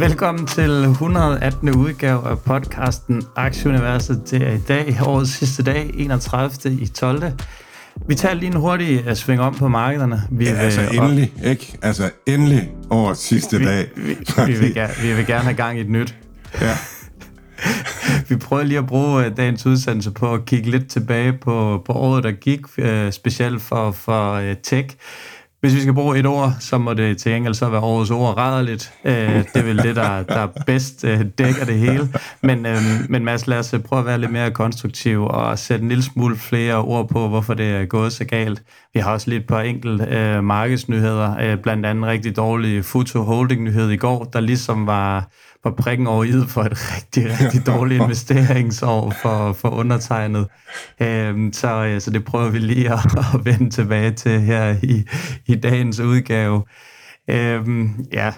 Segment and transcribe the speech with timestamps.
[0.00, 1.76] Velkommen til 118.
[1.76, 4.22] udgave af podcasten Aktieuniverset.
[4.30, 6.72] Det er i dag, årets sidste dag, 31.
[6.80, 7.22] i 12.
[8.08, 10.22] Vi tager lige en hurtig uh, sving om på markederne.
[10.30, 11.78] Vi Ja, altså vil, endelig, ikke?
[11.82, 13.88] Altså endelig over sidste vi, dag.
[13.96, 16.14] Vi, vi, vil, gerne, vi vil gerne have gang i et nyt.
[16.60, 16.76] Ja.
[18.28, 21.92] Vi prøver lige at bruge uh, dagens udsendelse på at kigge lidt tilbage på, på
[21.92, 24.88] året, der gik, uh, specielt for, for tech.
[25.60, 28.36] Hvis vi skal bruge et ord, så må det til gengæld så være årets ord
[28.36, 28.92] rædderligt.
[29.04, 32.08] Uh, øh, det er vel det, der, der bedst øh, dækker det hele.
[32.42, 32.76] Men, øh,
[33.08, 36.36] men Mads, lad os prøve at være lidt mere konstruktiv og sætte en lille smule
[36.36, 38.62] flere ord på, hvorfor det er gået så galt.
[38.94, 43.90] Vi har også lidt på enkelt uh, markedsnyheder, uh, blandt andet rigtig dårlig Futo Holding-nyhed
[43.90, 45.28] i går, der ligesom var
[45.64, 50.46] var prikken over i for et rigtig, rigtig dårligt investeringsår for, for undertegnet.
[51.00, 52.98] Øhm, så, øh, så det prøver vi lige at,
[53.34, 55.04] at vende tilbage til her i,
[55.46, 56.62] i dagens udgave.
[57.30, 58.32] Øhm, ja,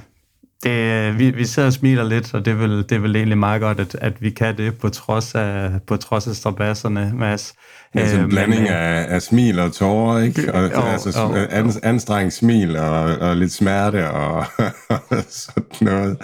[0.62, 3.38] det, vi, vi sidder og smiler lidt, og det er vel, det er vel egentlig
[3.38, 7.54] meget godt, at, at vi kan det på trods af, på trods af strabasserne, Mads.
[7.92, 10.54] Det er sådan en Øhm, blanding men, øh, af, af smil og tårer, ikke?
[10.54, 11.46] Og, Jo, altså jo, jo.
[11.50, 14.44] an, anstrengt smil og, og lidt smerte og
[15.28, 16.16] sådan noget.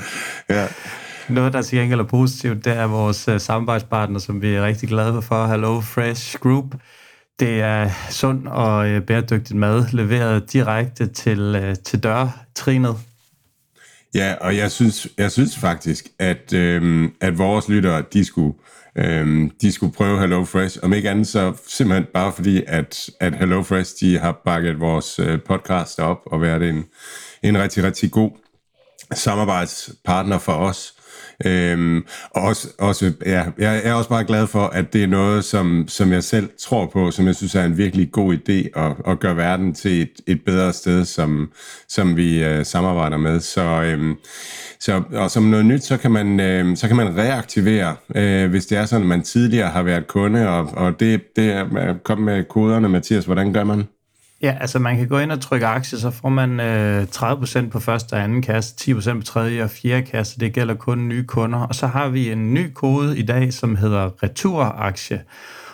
[0.50, 0.66] Ja.
[1.28, 5.22] Noget, der til gengæld er positivt, det er vores samarbejdspartner, som vi er rigtig glade
[5.22, 6.64] for, Hello Fresh Group.
[7.40, 12.96] Det er sund og bæredygtigt mad, leveret direkte til, til dørtrinet.
[14.14, 18.58] Ja, og jeg synes, jeg synes faktisk, at, øhm, at vores lyttere, de skulle,
[18.96, 20.78] øhm, de skulle prøve Hello Fresh.
[20.82, 25.18] Om ikke andet, så simpelthen bare fordi, at, at Hello Fresh, de har bakket vores
[25.18, 26.84] øh, podcast op og været en,
[27.42, 28.30] en rigtig, rigtig god
[29.14, 30.94] samarbejdspartner for os.
[31.46, 35.44] Øhm, og også, også, ja, jeg er også bare glad for, at det er noget,
[35.44, 38.92] som, som jeg selv tror på, som jeg synes er en virkelig god idé at,
[39.06, 41.52] at gøre verden til et, et bedre sted, som,
[41.88, 43.40] som vi øh, samarbejder med.
[43.40, 44.16] Så, øhm,
[44.80, 48.66] så, og som noget nyt, så kan man, øh, så kan man reaktivere, øh, hvis
[48.66, 51.94] det er sådan, at man tidligere har været kunde, og, og det, det er øh,
[52.04, 53.84] kom med koderne, Mathias, hvordan gør man?
[54.42, 57.80] Ja, altså man kan gå ind og trykke aktier, så får man øh, 30% på
[57.80, 60.40] første og anden kasse, 10% på tredje og fjerde kasse.
[60.40, 61.58] Det gælder kun nye kunder.
[61.58, 65.22] Og så har vi en ny kode i dag, som hedder returaktie.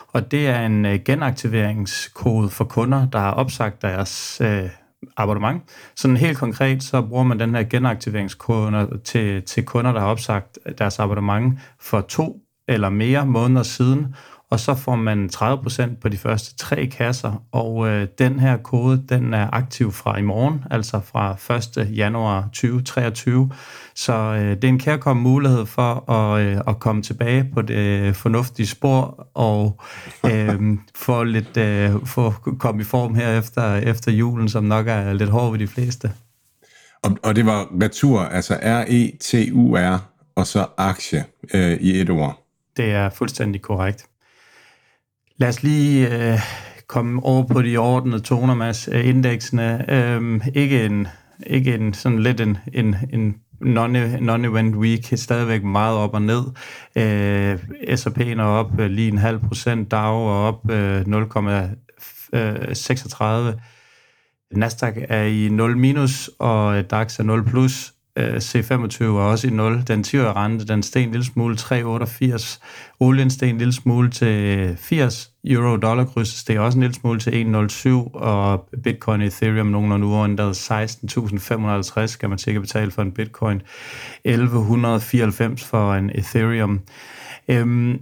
[0.08, 4.68] Og det er en øh, genaktiveringskode for kunder, der har opsagt deres øh,
[5.16, 5.62] abonnement.
[5.96, 10.58] Sådan helt konkret, så bruger man den her genaktiveringskode til, til kunder, der har opsagt
[10.78, 14.14] deres abonnement for to eller mere måneder siden,
[14.54, 19.04] og så får man 30% på de første tre kasser, og øh, den her kode,
[19.08, 21.96] den er aktiv fra i morgen, altså fra 1.
[21.96, 23.50] januar 2023.
[23.94, 28.16] Så øh, det er en kærkommen mulighed for at, øh, at komme tilbage på det
[28.16, 29.80] fornuftige spor og
[30.30, 30.60] øh,
[30.94, 35.30] få lidt øh, få komme i form her efter, efter julen, som nok er lidt
[35.30, 36.12] hård ved de fleste.
[37.02, 39.98] Og, og det var retur, altså R-E-T-U-R,
[40.36, 42.40] og så aktie øh, i et ord.
[42.76, 44.06] Det er fuldstændig korrekt.
[45.36, 46.38] Lad os lige øh,
[46.86, 48.88] komme over på de ordnede toner, Mads.
[48.92, 51.08] Øh, indeksene, øh, ikke en,
[51.46, 56.42] ikke en sådan lidt en, en, en non- non-event week, stadigvæk meget op og ned.
[56.96, 57.58] Øh,
[57.96, 63.24] S&P'en er op øh, lige en halv procent, DAO er op øh, 0,36.
[63.24, 63.54] Øh,
[64.52, 67.93] Nasdaq er i 0 minus, og øh, DAX er 0 plus.
[68.18, 69.82] Øh, C25 er også i 0.
[69.88, 72.58] Den 10 rente, den steg en lille smule 3,88.
[73.00, 75.30] Olien steg en lille smule til 80.
[75.44, 77.88] Euro dollar krydset steg også en lille smule til 1,07.
[78.14, 83.62] Og Bitcoin og Ethereum nogenlunde uændret 16.550 kan man sikkert betale for en Bitcoin.
[84.24, 86.80] 1194 for en Ethereum.
[87.48, 87.98] Øhm,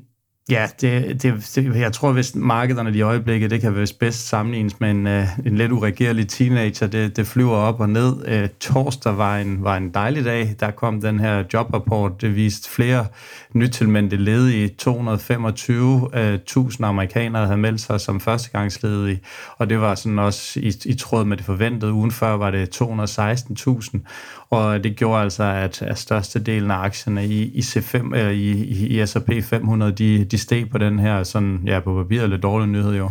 [0.51, 4.81] Ja, det, det, det, jeg tror, hvis markederne i øjeblikket, det kan vist bedst sammenlignes
[4.81, 6.87] med en, uh, en lidt uregerlig teenager.
[6.87, 8.43] Det, det flyver op og ned.
[8.43, 10.55] Uh, torsdag var en, var en dejlig dag.
[10.61, 12.21] Der kom den her jobrapport.
[12.21, 13.07] Det viste flere
[13.55, 14.71] nytilmeldte ledige.
[14.83, 14.93] 225.000
[16.19, 16.39] øh,
[16.81, 19.21] amerikanere havde meldt sig som førstegangsledige.
[19.57, 21.93] Og det var sådan også i, i tråd med det forventede.
[21.93, 23.99] Ugen før var det 216.000.
[24.51, 29.01] Og det gjorde altså, at, at størstedelen af aktierne i, i, C5, eller i, i,
[29.01, 32.69] i S&P 500, de, de steg på den her, sådan, ja, på papiret lidt dårlig
[32.69, 33.11] nyhed jo.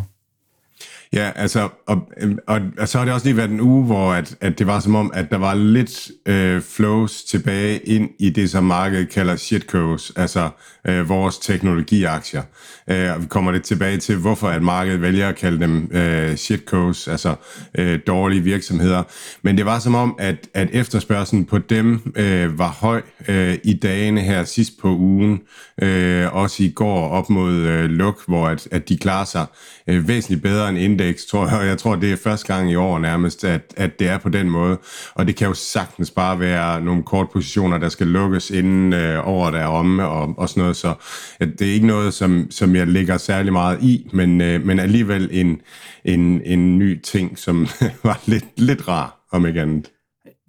[1.13, 4.13] Ja, altså, og, øhm, og, og så har det også lige været en uge, hvor
[4.13, 8.29] at, at det var som om, at der var lidt øh, flows tilbage ind i
[8.29, 10.49] det, som markedet kalder shitcoats, altså
[10.87, 12.41] øh, vores teknologiaktier.
[12.87, 16.35] Øh, og vi kommer lidt tilbage til, hvorfor at markedet vælger at kalde dem øh,
[16.35, 17.35] shitcoats, altså
[17.77, 19.03] øh, dårlige virksomheder.
[19.41, 23.73] Men det var som om, at, at efterspørgselen på dem øh, var høj øh, i
[23.73, 25.41] dagene her sidst på ugen,
[25.81, 29.45] øh, også i går op mod øh, luk, hvor at, at de klarer sig
[29.87, 31.59] øh, væsentligt bedre end indeks, tror jeg.
[31.59, 34.29] Og jeg tror, det er første gang i år nærmest, at, at det er på
[34.29, 34.77] den måde.
[35.13, 39.27] Og det kan jo sagtens bare være nogle kort positioner, der skal lukkes inden øh,
[39.27, 40.75] året er omme og, og sådan noget.
[40.75, 40.93] Så
[41.39, 44.79] at det er ikke noget, som, som jeg lægger særlig meget i, men, øh, men
[44.79, 45.61] alligevel en,
[46.05, 47.67] en, en ny ting, som
[48.03, 49.89] var lidt, lidt rar, om ikke andet.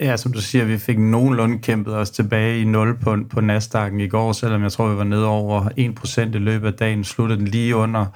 [0.02, 4.00] Ja, som du siger, vi fik nogenlunde kæmpet os tilbage i 0 på, på Nasdaq'en
[4.00, 7.04] i går, selvom jeg tror, vi var nede over 1% i løbet af dagen.
[7.04, 8.06] Sluttede den lige under,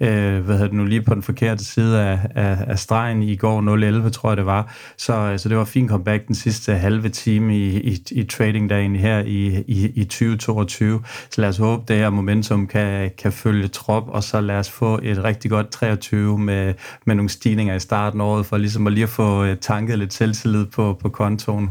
[0.00, 3.36] øh, hvad hedder det nu, lige på den forkerte side af, af, af stregen i
[3.36, 4.74] går 0.11, tror jeg det var.
[4.96, 8.96] Så, øh, så det var fint comeback den sidste halve time i, i, i tradingdagen
[8.96, 11.02] her i, i, i 2022.
[11.30, 14.70] Så lad os håbe, det her momentum kan, kan følge trop, og så lad os
[14.70, 18.86] få et rigtig godt 23 med, med nogle stigninger i starten af året, for ligesom
[18.86, 21.70] at lige få øh, tanket lidt selvtillid på, på kontoen.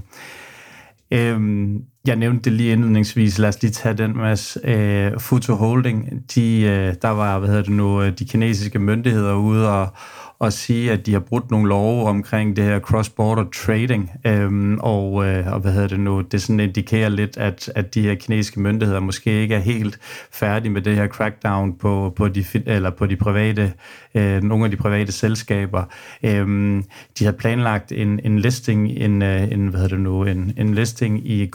[1.12, 3.38] Øhm, jeg nævnte det lige indledningsvis.
[3.38, 4.58] Lad os lige tage den, Mads.
[4.64, 9.34] Øh, Futo Holding, de, øh, der var, hvad hedder det nu, øh, de kinesiske myndigheder
[9.34, 9.94] ude og,
[10.40, 15.26] og sige, at de har brudt nogle love omkring det her cross-border trading, øhm, og,
[15.26, 18.60] øh, og hvad hedder det nu, det sådan indikerer lidt, at, at de her kinesiske
[18.60, 20.00] myndigheder måske ikke er helt
[20.32, 23.74] færdige med det her crackdown på, på, de, eller på de private,
[24.16, 25.84] øh, nogle af de private selskaber.
[26.24, 26.84] Øhm,
[27.20, 30.74] de har planlagt en, en listing, en, øh, en, hvad hedder det nu, en, en
[30.74, 31.46] listing i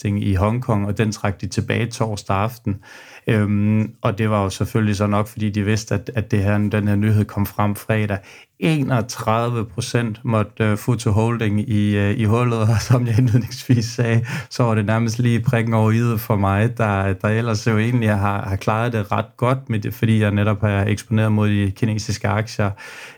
[0.00, 2.80] co-listing i Hongkong, og den trak de tilbage torsdag aften.
[3.30, 6.58] Øhm, og det var jo selvfølgelig så nok, fordi de vidste, at, at det her,
[6.58, 8.18] den her nyhed kom frem fredag.
[8.58, 13.84] 31 procent måtte øh, uh, Futo Holding i, uh, i hullet, og som jeg indledningsvis
[13.84, 17.78] sagde, så var det nærmest lige prikken over i for mig, der, der ellers jo
[17.78, 21.48] egentlig har, har klaret det ret godt, med det, fordi jeg netop har eksponeret mod
[21.48, 22.70] de kinesiske aktier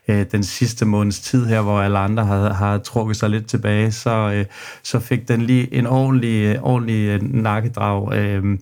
[0.08, 3.92] uh, den sidste måneds tid her, hvor alle andre har, har trukket sig lidt tilbage,
[3.92, 8.02] så, uh, så fik den lige en ordentlig, ordentlig nakkedrag.
[8.42, 8.58] Uh,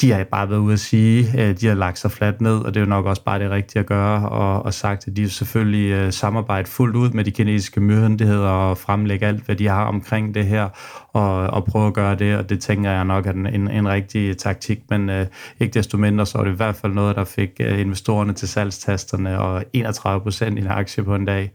[0.00, 2.74] de har bare været ude at sige, øh, de har lagt sig fladt ned, og
[2.74, 5.30] det er jo nok også bare det rigtige at gøre, og, og sagt, at de
[5.30, 9.84] selvfølgelig øh, samarbejder fuldt ud med de kinesiske myndigheder og fremlægge alt, hvad de har
[9.84, 10.68] omkring det her,
[11.12, 13.88] og, og prøve at gøre det, og det tænker jeg nok er en, en, en
[13.88, 15.26] rigtig taktik, men øh,
[15.60, 18.48] ikke desto mindre, så er det i hvert fald noget, der fik uh, investorerne til
[18.48, 21.52] salgstasterne, og 31 procent i en aktie på en dag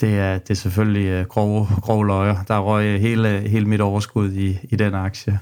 [0.00, 2.36] det er, det er selvfølgelig grove, grove løjer.
[2.48, 5.38] Der røg hele, hele mit overskud i, i den aktie.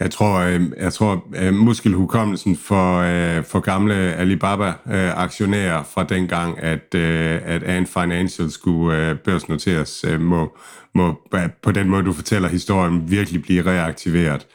[0.00, 6.94] Jeg tror, øh, jeg tror øh, muskelhukommelsen for, øh, for gamle Alibaba-aktionærer fra dengang, at,
[6.94, 10.56] øh, at Ant Financial skulle øh, børsnoteres, øh, må,
[10.94, 11.14] må
[11.62, 14.46] på den måde, du fortæller historien, virkelig blive reaktiveret.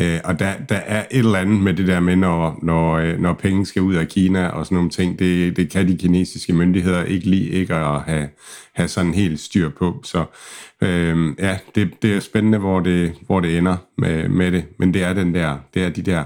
[0.00, 3.18] Øh, og der, der er et eller andet med det der med, når, når, øh,
[3.18, 6.52] når penge skal ud af Kina og sådan nogle ting, det, det kan de kinesiske
[6.52, 8.28] myndigheder ikke lide ikke at have,
[8.74, 10.00] have sådan helt styr på.
[10.04, 10.24] Så
[10.82, 14.64] øh, ja, det, det er spændende, hvor det, hvor det ender med, med det.
[14.78, 16.24] Men det er den der, det er de der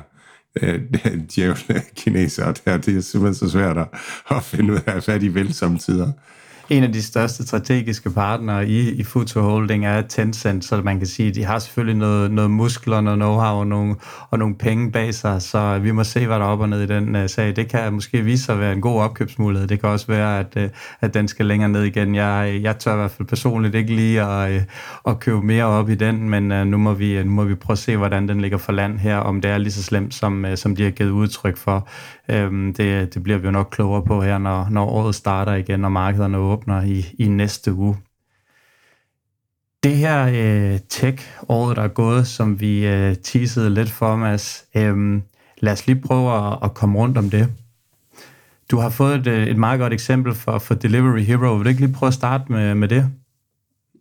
[0.63, 0.81] øh,
[1.35, 2.77] djævle kinesere der.
[2.77, 3.89] Det er simpelthen så svært at,
[4.31, 6.13] at finde ud af, hvad de vil samtidig
[6.71, 11.07] en af de største strategiske partnere i, i Futo Holding er Tencent, så man kan
[11.07, 13.95] sige, at de har selvfølgelig noget, noget muskler, noget know-how og nogle,
[14.31, 16.83] og nogle penge bag sig, så vi må se, hvad der er op og ned
[16.83, 17.57] i den uh, sag.
[17.57, 19.69] Det kan måske vise sig at være en god opkøbsmulighed.
[19.69, 20.63] Det kan også være, at, uh,
[21.01, 22.15] at den skal længere ned igen.
[22.15, 25.91] Jeg, jeg tør i hvert fald personligt ikke lige at, uh, at købe mere op
[25.91, 28.41] i den, men uh, nu, må vi, nu må vi prøve at se, hvordan den
[28.41, 30.91] ligger for land her, om det er lige så slemt, som, uh, som de har
[30.91, 31.89] givet udtryk for.
[32.29, 35.85] Øhm, det, det bliver vi jo nok klogere på her, når, når året starter igen,
[35.85, 37.97] og markederne åbner i, i næste uge.
[39.83, 45.21] Det her øh, tech-året, der er gået, som vi øh, teasede lidt for, Mads, øh,
[45.59, 47.49] lad os lige prøve at, at komme rundt om det.
[48.71, 51.55] Du har fået et, øh, et meget godt eksempel for, for Delivery Hero.
[51.55, 53.11] Vil du ikke lige prøve at starte med, med det?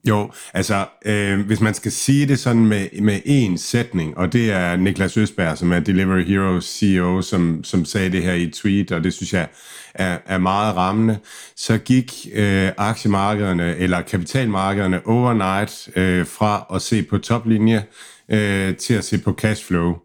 [0.08, 4.52] Jo, altså øh, hvis man skal sige det sådan med, med én sætning, og det
[4.52, 8.54] er Niklas Østberg, som er Delivery Hero CEO, som, som sagde det her i et
[8.54, 9.48] tweet, og det synes jeg
[9.96, 11.18] er, er meget rammende,
[11.56, 17.84] så gik øh, aktiemarkederne eller kapitalmarkederne overnight øh, fra at se på toplinje
[18.30, 19.96] øh, til at se på cashflow.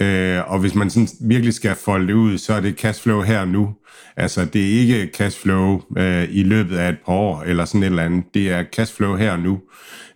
[0.00, 3.40] Øh, og hvis man sådan virkelig skal folde det ud, så er det cashflow her
[3.40, 3.74] og nu.
[4.16, 7.86] Altså, det er ikke cashflow øh, i løbet af et par år, eller sådan et
[7.86, 8.24] eller andet.
[8.34, 9.60] Det er cashflow her og nu.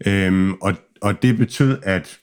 [0.06, 2.18] Øh, og, og det betød, at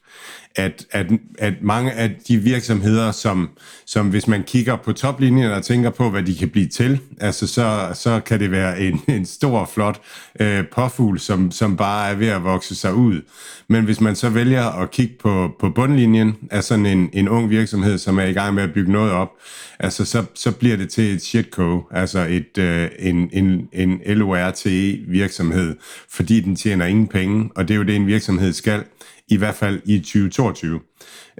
[0.59, 1.07] at, at,
[1.39, 3.49] at mange af de virksomheder, som,
[3.85, 7.47] som hvis man kigger på toplinjen og tænker på, hvad de kan blive til, altså
[7.47, 10.01] så, så kan det være en, en stor, flot
[10.39, 13.21] øh, påfugl, som, som bare er ved at vokse sig ud.
[13.67, 17.49] Men hvis man så vælger at kigge på, på bundlinjen af sådan en, en ung
[17.49, 19.31] virksomhed, som er i gang med at bygge noget op,
[19.79, 24.99] altså så, så bliver det til et shitco, altså et, øh, en, en, en LORTE
[25.07, 25.75] virksomhed,
[26.09, 28.83] fordi den tjener ingen penge, og det er jo det, en virksomhed skal
[29.29, 30.79] i hvert fald i 2022.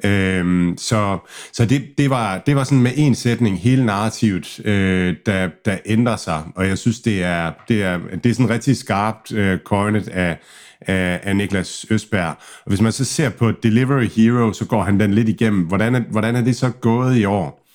[0.04, 1.18] Øhm, så
[1.54, 5.78] så det, det, var, det var sådan med en sætning hele narrativet, øh, der, der
[5.86, 9.60] ændrer sig, og jeg synes, det er, det er, det er sådan rigtig skarpt øh,
[9.60, 10.38] coined af,
[10.82, 12.36] af, af Niklas Østberg.
[12.66, 15.62] Og hvis man så ser på Delivery Hero, så går han den lidt igennem.
[15.66, 17.66] Hvordan er, hvordan er det så gået i år?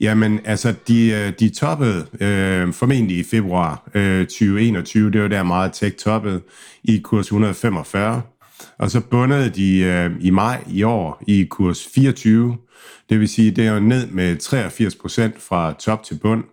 [0.00, 5.10] Jamen, altså, de, øh, de toppede øh, formentlig i februar øh, 2021.
[5.10, 6.40] Det var der meget tech toppede
[6.84, 8.22] i kurs 145.
[8.78, 12.56] Og så bundede de øh, i maj i år i kurs 24.
[13.10, 16.44] Det vil sige, det er jo ned med 83 procent fra top til bund.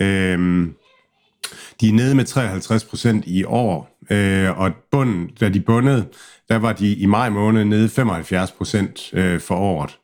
[0.00, 0.68] Øh,
[1.80, 6.08] de er nede med 53 procent i år, øh, og bunden, da de bundede,
[6.48, 9.98] der var de i maj måned nede 75 procent øh, for året.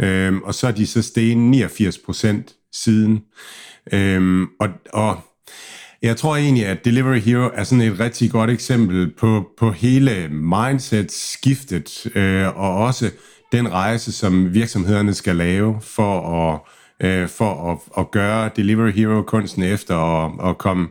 [0.00, 3.20] Øh, og så er de så steget 89 procent siden.
[3.92, 5.20] Øh, og, og
[6.02, 10.28] jeg tror egentlig, at Delivery Hero er sådan et rigtig godt eksempel på, på hele
[10.28, 13.10] mindset-skiftet, øh, og også
[13.52, 16.60] den rejse, som virksomhederne skal lave for at,
[17.06, 20.88] øh, for at, at gøre Delivery Hero-kunsten efter at, at komme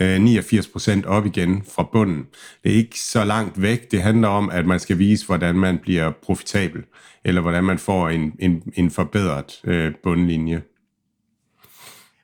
[0.00, 2.26] øh, 89% op igen fra bunden.
[2.64, 3.90] Det er ikke så langt væk.
[3.90, 6.82] Det handler om, at man skal vise, hvordan man bliver profitabel,
[7.24, 10.62] eller hvordan man får en, en, en forbedret øh, bundlinje.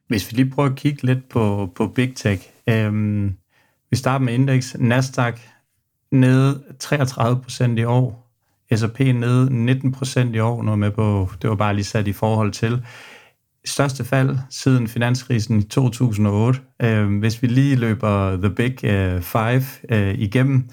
[0.08, 2.48] Hvis vi lige prøver at kigge lidt på, på Big Tech.
[2.68, 3.36] Øhm,
[3.90, 4.76] vi starter med indeks.
[4.78, 5.40] Nasdaq
[6.10, 8.26] nede 33 procent i år.
[8.76, 10.62] S&P nede 19 procent i år.
[10.62, 12.84] når med på, det var bare lige sat i forhold til.
[13.64, 16.60] Største fald siden finanskrisen i 2008.
[16.82, 20.68] Øhm, hvis vi lige løber The Big øh, Five øh, igennem.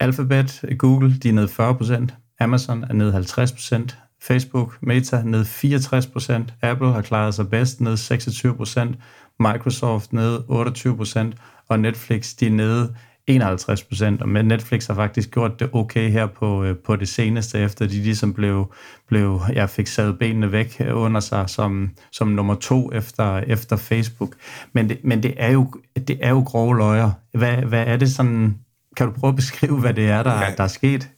[0.00, 2.14] Alphabet, Google, de er nede 40 procent.
[2.40, 3.98] Amazon er nede 50 procent.
[4.28, 8.94] Facebook, Meta ned 64%, Apple har klaret sig bedst ned 26%,
[9.40, 12.94] Microsoft ned 28%, og Netflix de er nede
[13.30, 17.86] 51%, og Netflix har faktisk gjort det okay her på, øh, på det seneste, efter
[17.86, 18.72] de ligesom blev,
[19.08, 24.34] blev ja, fik sat benene væk under sig som, som nummer to efter, efter Facebook.
[24.72, 25.72] Men, det, men det, er jo,
[26.08, 27.10] det er jo grove løjer.
[27.32, 28.58] Hvad, hvad er det sådan,
[28.96, 30.54] kan du prøve at beskrive, hvad det er, der, ja.
[30.56, 31.08] der er sket?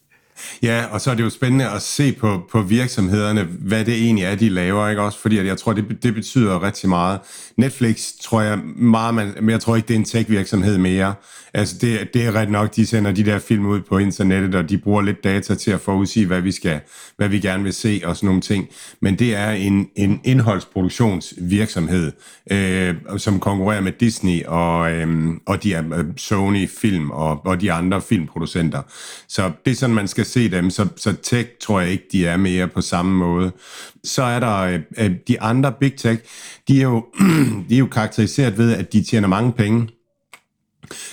[0.63, 4.25] Ja, og så er det jo spændende at se på, på virksomhederne, hvad det egentlig
[4.25, 5.19] er, de laver, ikke også?
[5.19, 7.21] Fordi jeg tror, det, det betyder rigtig meget.
[7.57, 11.15] Netflix tror jeg meget, man, men jeg tror ikke, det er en tech-virksomhed mere.
[11.55, 14.71] Altså, det, det er ret nok, de sender de der film ud på internettet, og
[14.71, 16.81] de bruger lidt data til at forudsige, hvad vi, skal,
[17.17, 18.69] hvad vi gerne vil se og sådan nogle ting.
[19.01, 22.13] Men det er en, en indholdsproduktionsvirksomhed,
[22.51, 27.61] øh, som konkurrerer med Disney og, øh, og de er øh, Sony Film og, og
[27.61, 28.83] de andre filmproducenter.
[29.29, 30.71] Så det er sådan, man skal se dem.
[30.71, 33.53] Så, så tech tror jeg ikke, de er mere på samme måde.
[34.05, 36.23] Så er der øh, øh de andre big tech,
[36.69, 37.07] de er, jo,
[37.69, 39.89] de er jo karakteriseret ved, at de tjener mange penge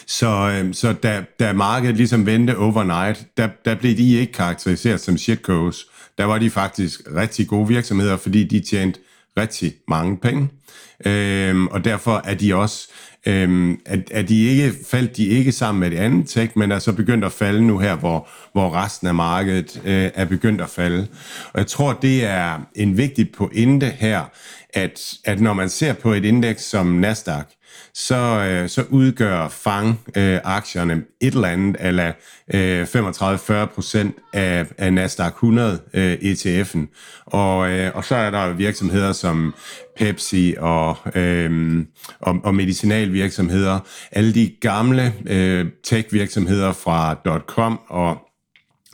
[0.08, 5.02] så, øh, så da, da markedet ligesom vendte overnight, der, der blev de ikke karakteriseret
[5.02, 5.86] som shitcodes.
[6.18, 9.00] Der var de faktisk rigtig gode virksomheder, fordi de tjente
[9.38, 10.50] rigtig mange penge.
[11.06, 12.88] Øh, og derfor er de også,
[13.28, 16.80] øhm, at, at de ikke, faldt de ikke sammen med det andet tech, men er
[16.80, 20.70] så begyndt at falde nu her, hvor, hvor resten af markedet øh, er begyndt at
[20.70, 21.08] falde.
[21.54, 24.32] Og jeg tror, det er en vigtig pointe her,
[24.74, 27.46] at, at når man ser på et indeks som Nasdaq,
[27.94, 32.12] så, øh, så udgør FANG-aktierne øh, et eller andet, eller
[32.54, 36.80] øh, 35-40 procent af, af Nasdaq 100 øh, ETF'en.
[37.26, 39.56] Og, øh, og så er der virksomheder som
[39.98, 41.86] Pepsi og, øh,
[42.20, 43.80] og, og medicinalvirksomheder.
[44.12, 47.16] Alle de gamle øh, tech-virksomheder fra
[47.48, 48.27] .com og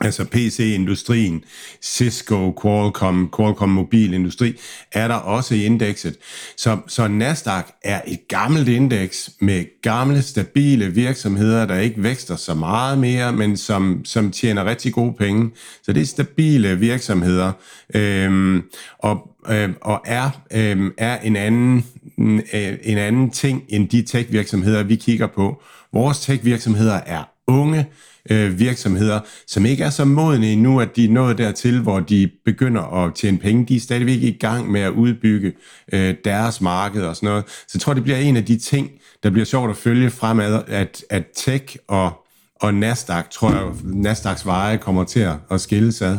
[0.00, 1.44] altså PC-industrien,
[1.82, 4.54] Cisco, Qualcomm, Qualcomm mobilindustri,
[4.92, 6.16] er der også i indekset.
[6.56, 12.54] Så, så Nasdaq er et gammelt indeks med gamle, stabile virksomheder, der ikke vækster så
[12.54, 15.50] meget mere, men som, som tjener rigtig gode penge.
[15.82, 17.52] Så det er stabile virksomheder,
[17.94, 18.62] øhm,
[18.98, 21.84] og, øhm, og er, øhm, er en, anden,
[22.54, 25.62] øh, en anden ting end de tech-virksomheder, vi kigger på.
[25.92, 27.86] Vores tech-virksomheder er unge,
[28.30, 32.30] øh, virksomheder, som ikke er så modne endnu, at de er nået dertil, hvor de
[32.44, 33.66] begynder at tjene penge.
[33.66, 35.52] De er stadigvæk i gang med at udbygge
[35.92, 37.44] øh, deres marked og sådan noget.
[37.46, 38.90] Så jeg tror, det bliver en af de ting,
[39.22, 42.12] der bliver sjovt at følge fremad, at, at tech og,
[42.60, 46.18] og Nasdaq, tror jeg, Nasdaqs veje kommer til at, at skille sig.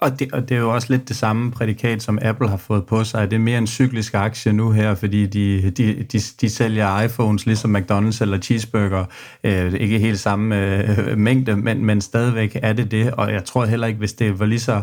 [0.00, 2.86] Og det, og det er jo også lidt det samme prædikat, som Apple har fået
[2.86, 3.30] på sig.
[3.30, 7.46] Det er mere en cyklisk aktie nu her, fordi de, de, de, de sælger iPhones
[7.46, 9.04] ligesom McDonald's eller cheeseburger.
[9.44, 13.12] Øh, ikke helt samme øh, mængde, men, men stadigvæk er det det.
[13.12, 14.82] Og jeg tror heller ikke, hvis det var lige så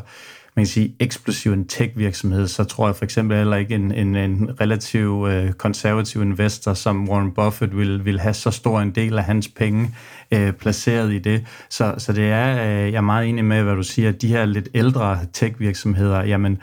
[0.56, 4.16] man kan sige, eksplosiv en tech-virksomhed, så tror jeg for eksempel heller ikke en, en,
[4.16, 9.18] en relativ øh, konservativ investor som Warren Buffett vil, vil have så stor en del
[9.18, 9.96] af hans penge
[10.32, 11.46] øh, placeret i det.
[11.70, 14.46] Så, så det er, øh, jeg er meget enig med, hvad du siger, de her
[14.46, 16.58] lidt ældre tech-virksomheder, jamen,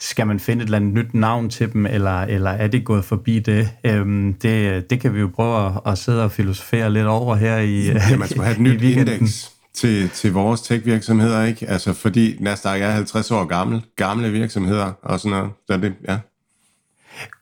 [0.00, 3.04] skal man finde et eller andet nyt navn til dem, eller, eller er det gået
[3.04, 3.68] forbi det?
[3.84, 4.90] Øhm, det?
[4.90, 8.16] Det kan vi jo prøve at, at sidde og filosofere lidt over her i Ja,
[8.16, 11.70] man skal have et nyt indeks til, til vores tech-virksomheder, ikke?
[11.70, 15.52] Altså, fordi Nasdaq er 50 år gammel, gamle virksomheder og sådan noget.
[15.66, 16.18] Så det, ja.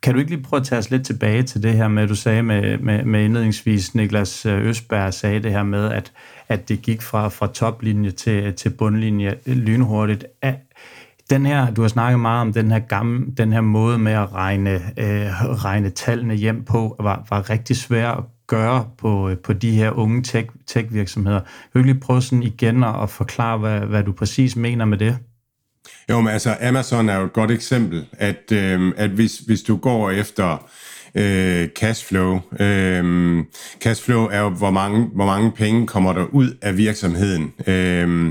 [0.02, 2.14] Kan du ikke lige prøve at tage os lidt tilbage til det her med, du
[2.14, 6.12] sagde med, med, med indledningsvis, Niklas Østberg sagde det her med, at,
[6.48, 10.24] at det gik fra, fra toplinje til, til bundlinje lynhurtigt.
[11.30, 14.32] Den her, du har snakket meget om den her, gamle, den her måde med at
[14.32, 15.26] regne, øh,
[15.64, 18.24] regne tallene hjem på, var, var rigtig svær at
[18.56, 21.40] gøre på, øh, på de her unge tech, tech-virksomheder.
[21.40, 25.18] Kan du lige prøve sådan igen at forklare, hvad, hvad du præcis mener med det?
[26.10, 29.76] Jo, men altså Amazon er jo et godt eksempel, at, øh, at hvis, hvis du
[29.76, 30.68] går efter
[31.14, 32.40] øh, cashflow.
[32.60, 33.44] Øh,
[33.80, 37.52] cashflow er jo, hvor mange, hvor mange penge kommer der ud af virksomheden.
[37.66, 38.26] Øh,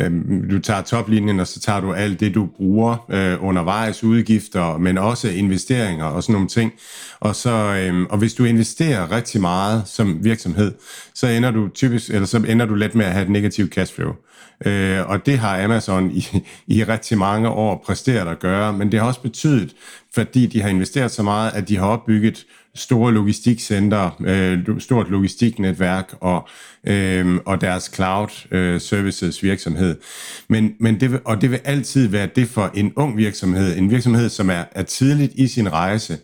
[0.00, 0.10] øh,
[0.50, 4.98] du tager toplinjen, og så tager du alt det, du bruger øh, undervejs udgifter, men
[4.98, 6.72] også investeringer og sådan nogle ting.
[7.20, 10.72] Og, så, øh, og hvis du investerer rigtig meget som virksomhed,
[11.14, 14.08] så ender du typisk, eller så ender du let med at have et negativt cashflow.
[14.08, 14.31] Øh,
[14.66, 16.26] Øh, og det har Amazon i,
[16.66, 19.74] i rigtig mange år præsteret at gøre, men det har også betydet,
[20.14, 26.14] fordi de har investeret så meget, at de har opbygget store logistikcenter, øh, stort logistiknetværk
[26.20, 26.48] og,
[26.86, 29.96] øh, og deres cloud øh, services virksomhed.
[30.48, 33.90] Men, men det vil, og det vil altid være det for en ung virksomhed, en
[33.90, 36.18] virksomhed, som er, er tidligt i sin rejse,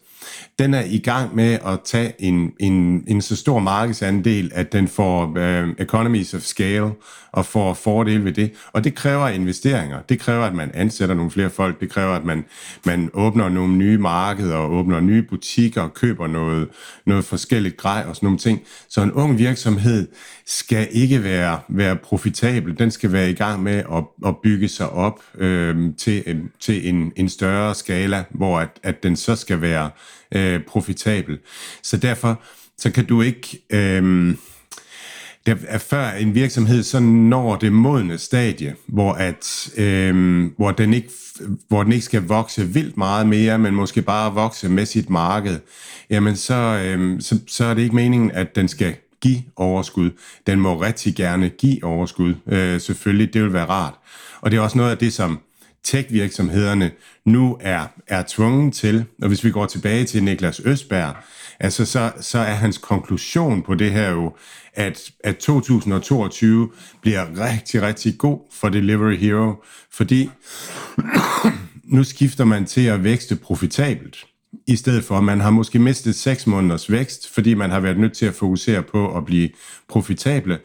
[0.59, 4.89] den er i gang med at tage en, en, en så stor markedsandel, at den
[4.89, 6.93] får øh, economies of scale
[7.33, 8.53] og får fordel ved det.
[8.73, 10.01] Og det kræver investeringer.
[10.09, 11.81] Det kræver, at man ansætter nogle flere folk.
[11.81, 12.45] Det kræver, at man,
[12.87, 16.69] man åbner nogle nye markeder og åbner nye butikker og køber noget,
[17.07, 18.61] noget forskelligt grej og sådan nogle ting.
[18.89, 20.09] Så en ung virksomhed
[20.47, 22.79] skal ikke være, være profitabel.
[22.79, 26.89] Den skal være i gang med at, at bygge sig op øh, til, øh, til
[26.89, 29.91] en, en større skala, hvor at, at den så skal være
[30.35, 31.39] øh, profitabel.
[31.83, 32.41] Så derfor
[32.79, 33.59] så kan du ikke...
[33.71, 34.35] Øh,
[35.47, 40.95] der er før en virksomhed så når det modne stadie, hvor, at, øh, hvor, den
[40.95, 41.11] ikke,
[41.69, 45.59] hvor den ikke skal vokse vildt meget mere, men måske bare vokse med sit marked,
[46.11, 50.11] jamen så, øh, så, så er det ikke meningen, at den skal give overskud.
[50.47, 53.95] Den må rigtig gerne give overskud, øh, selvfølgelig, det vil være rart.
[54.41, 55.39] Og det er også noget af det, som
[55.85, 56.91] tech-virksomhederne
[57.25, 61.15] nu er, er tvunget til, og hvis vi går tilbage til Niklas Østberg,
[61.61, 64.37] altså så, så er hans konklusion på det her jo,
[64.75, 69.55] at, at 2022 bliver rigtig, rigtig god for Delivery Hero,
[69.93, 70.31] fordi
[71.85, 74.28] nu skifter man til at vækste profitabelt
[74.67, 77.99] i stedet for, at man har måske mistet 6 måneders vækst, fordi man har været
[77.99, 79.51] nødt til at fokusere på at blive
[79.89, 80.59] profitable.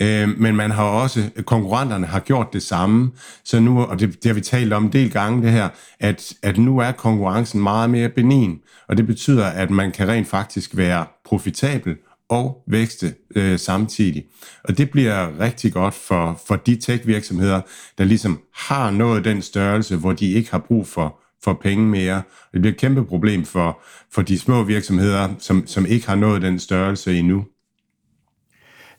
[0.00, 3.10] Øh, men man har også, konkurrenterne har gjort det samme,
[3.44, 5.68] så nu, og det, det har vi talt om en del gange det her,
[6.00, 10.28] at, at nu er konkurrencen meget mere benin, og det betyder, at man kan rent
[10.28, 11.96] faktisk være profitabel
[12.28, 14.24] og vækste øh, samtidig.
[14.64, 17.60] Og det bliver rigtig godt for, for de tech-virksomheder,
[17.98, 22.22] der ligesom har nået den størrelse, hvor de ikke har brug for for penge mere.
[22.52, 23.80] Det bliver et kæmpe problem for,
[24.12, 27.44] for de små virksomheder, som, som ikke har nået den størrelse endnu.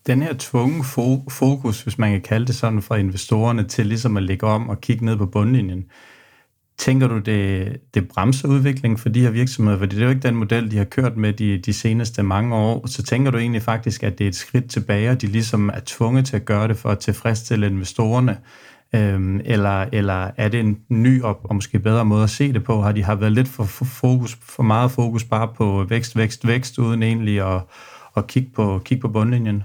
[0.08, 0.84] Den her tvungne
[1.30, 4.82] fokus, hvis man kan kalde det sådan, fra investorerne til ligesom at lægge om og
[4.82, 5.86] kigge ned på bundlinjen,
[6.78, 9.80] tænker du, det, det bremser udviklingen for de her virksomheder?
[9.80, 12.56] Fordi det er jo ikke den model, de har kørt med de, de seneste mange
[12.56, 12.88] år.
[12.88, 15.80] Så tænker du egentlig faktisk, at det er et skridt tilbage, og de ligesom er
[15.86, 18.38] tvunget til at gøre det for at tilfredsstille investorerne?
[18.96, 22.64] Øhm, eller, eller er det en ny og, og måske bedre måde at se det
[22.64, 22.82] på?
[22.82, 26.48] Har de har været lidt for, for, fokus, for meget fokus bare på vækst, vækst,
[26.48, 27.62] vækst, uden egentlig at,
[28.18, 29.64] at kigge, på, kigge på bundlinjen?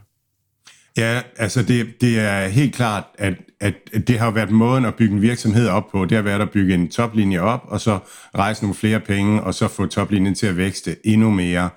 [0.96, 3.74] Ja, altså det, det er helt klart, at, at
[4.06, 6.04] det har været måden at bygge en virksomhed op på.
[6.04, 7.98] Det har været at bygge en toplinje op, og så
[8.38, 11.70] rejse nogle flere penge, og så få toplinjen til at vækste endnu mere.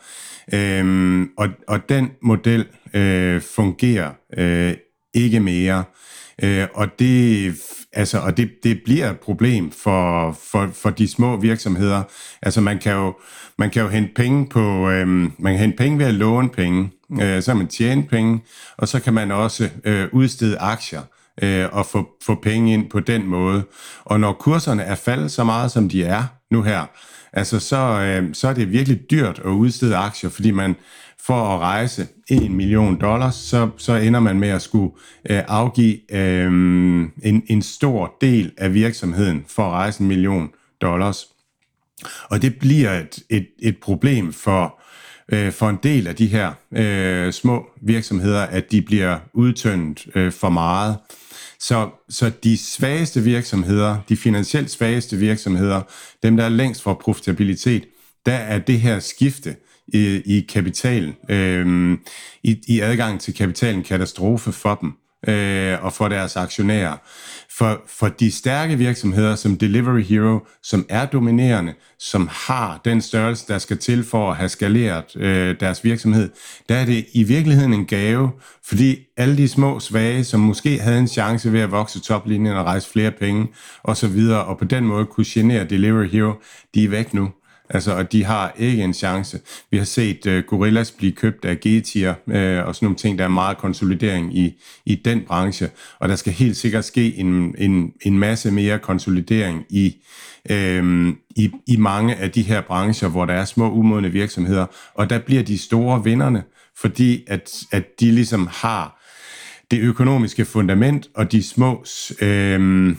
[0.53, 4.73] Øhm, og, og den model øh, fungerer øh,
[5.13, 5.83] ikke mere.
[6.43, 7.53] Øh, og det,
[7.93, 12.03] altså, og det, det bliver et problem for, for, for de små virksomheder.
[12.41, 13.15] Altså man kan jo,
[13.57, 16.91] man kan jo hente penge på, øh, man kan hente penge ved at låne penge,
[17.21, 18.41] øh, så kan man tjene penge,
[18.77, 21.01] og så kan man også øh, udstede aktier
[21.41, 23.63] øh, og få, få penge ind på den måde.
[24.05, 26.85] Og når kurserne er faldet så meget, som de er nu her,
[27.33, 30.75] altså så, øh, så er det virkelig dyrt at udstede aktier, fordi man
[31.25, 34.91] for at rejse 1 million dollars, så, så ender man med at skulle
[35.29, 36.45] øh, afgive øh,
[37.23, 40.49] en, en stor del af virksomheden for at rejse en million
[40.81, 41.27] dollars.
[42.29, 44.81] Og det bliver et, et, et problem for,
[45.31, 50.31] øh, for en del af de her øh, små virksomheder, at de bliver udtømt øh,
[50.31, 50.97] for meget.
[51.59, 55.81] Så, så de svageste virksomheder, de finansielt svageste virksomheder,
[56.23, 57.85] dem der er længst fra profitabilitet,
[58.25, 59.55] der er det her skifte
[59.93, 61.97] i, i kapitalen, øh,
[62.43, 64.93] i, i adgang til kapitalen katastrofe for dem
[65.27, 66.97] øh, og for deres aktionærer.
[67.57, 73.45] For, for de stærke virksomheder som Delivery Hero, som er dominerende, som har den størrelse,
[73.47, 76.29] der skal til for at have skaleret øh, deres virksomhed,
[76.69, 78.31] der er det i virkeligheden en gave,
[78.63, 82.65] fordi alle de små svage, som måske havde en chance ved at vokse toplinjen og
[82.65, 83.47] rejse flere penge
[83.83, 86.33] osv., og på den måde kunne genere Delivery Hero,
[86.75, 87.29] de er væk nu.
[87.69, 89.39] Altså, og de har ikke en chance.
[89.71, 93.17] Vi har set uh, Gorillas blive købt af Getir uh, øh, og sådan nogle ting,
[93.19, 94.53] der er meget konsolidering i,
[94.85, 95.69] i den branche.
[95.99, 99.95] Og der skal helt sikkert ske en, en, en masse mere konsolidering i,
[100.49, 104.65] uh, i, i mange af de her brancher, hvor der er små umodne virksomheder.
[104.93, 106.43] Og der bliver de store vinderne,
[106.77, 108.99] fordi at, at de ligesom har
[109.71, 111.85] det økonomiske fundament, og de små,
[112.21, 112.89] øh,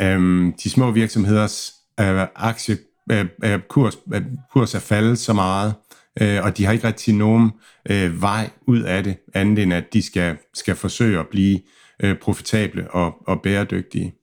[0.00, 2.78] øh, de små virksomheders øh, aktie
[3.10, 5.74] Øh, øh, kurs, øh, kurs er faldet så meget,
[6.20, 7.50] øh, og de har ikke rigtig nogen
[7.90, 11.60] øh, vej ud af det, andet end at de skal, skal forsøge at blive
[12.02, 14.14] øh, profitable og, og bæredygtige.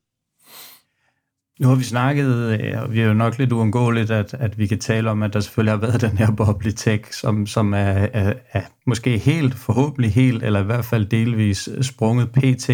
[1.60, 4.68] Nu har vi snakket, øh, og vi er jo nok lidt uundgåeligt, at, at vi
[4.68, 8.08] kan tale om, at der selvfølgelig har været den her boble tech, som, som er,
[8.14, 12.70] er, er måske helt, forhåbentlig helt, eller i hvert fald delvis øh, sprunget pt.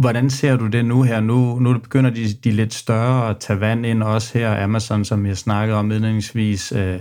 [0.00, 1.20] Hvordan ser du det nu her?
[1.20, 5.26] Nu, nu begynder de, de lidt større at tage vand ind, også her Amazon, som
[5.26, 6.72] jeg snakkede om indledningsvis.
[6.72, 7.00] Øh,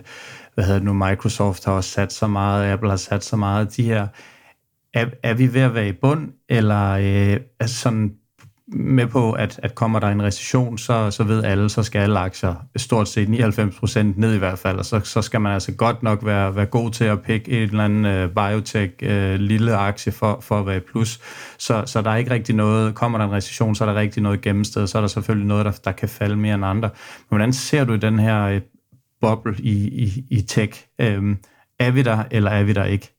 [0.53, 0.93] hvad hedder det nu?
[0.93, 3.77] Microsoft har også sat så meget, Apple har sat så meget.
[3.77, 4.07] De her,
[4.93, 8.12] er, er vi ved at være i bund, eller øh, altså sådan
[8.71, 12.19] med på, at, at kommer der en recession, så, så ved alle, så skal alle
[12.19, 16.03] aktier stort set 99% ned i hvert fald, og så, så skal man altså godt
[16.03, 20.12] nok være, være god til at pikke et eller andet øh, biotech øh, lille aktie
[20.12, 21.19] for, for at være i plus.
[21.58, 24.23] Så, så der er ikke rigtig noget, kommer der en recession, så er der rigtig
[24.23, 26.89] noget gennemsted, så er der selvfølgelig noget, der, der kan falde mere end andre.
[26.89, 28.62] Men hvordan ser du den her øh,
[29.21, 30.86] boble i, i, i tech?
[31.01, 31.36] Øh,
[31.79, 33.18] er vi der, eller er vi der ikke?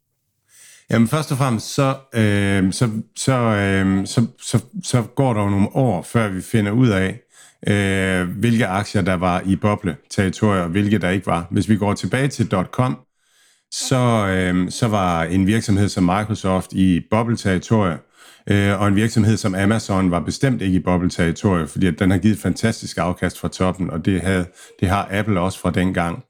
[0.90, 5.50] Jamen først og fremmest, så, øh, så, så, øh, så, så, så går der jo
[5.50, 7.20] nogle år, før vi finder ud af,
[7.68, 11.46] øh, hvilke aktier der var i boble-territorier, og hvilke der ikke var.
[11.50, 12.98] Hvis vi går tilbage til .com,
[13.70, 17.96] så, øh, så var en virksomhed som Microsoft i boble-territorier,
[18.50, 22.18] øh, og en virksomhed som Amazon var bestemt ikke i boble-territorier, fordi at den har
[22.18, 24.46] givet fantastisk afkast fra toppen, og det, havde,
[24.80, 26.24] det har Apple også fra dengang.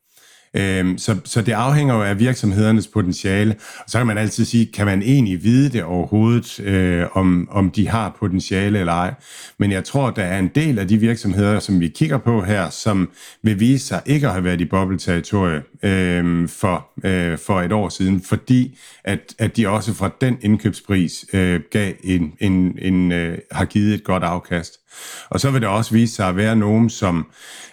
[0.57, 3.55] Øhm, så, så det afhænger jo af virksomhedernes potentiale.
[3.79, 7.71] Og så kan man altid sige, kan man egentlig vide det overhovedet, øh, om, om
[7.71, 9.15] de har potentiale eller ej.
[9.59, 12.71] Men jeg tror, der er en del af de virksomheder, som vi kigger på her,
[12.71, 13.11] som
[13.43, 17.89] vil vise sig ikke at have været i bobbelterritorie øh, for, øh, for et år
[17.89, 23.39] siden, fordi at, at de også fra den indkøbspris øh, gav en, en, en, øh,
[23.53, 24.80] har givet et godt afkast.
[25.31, 27.27] Og så vil der også vise sig at være nogen, som,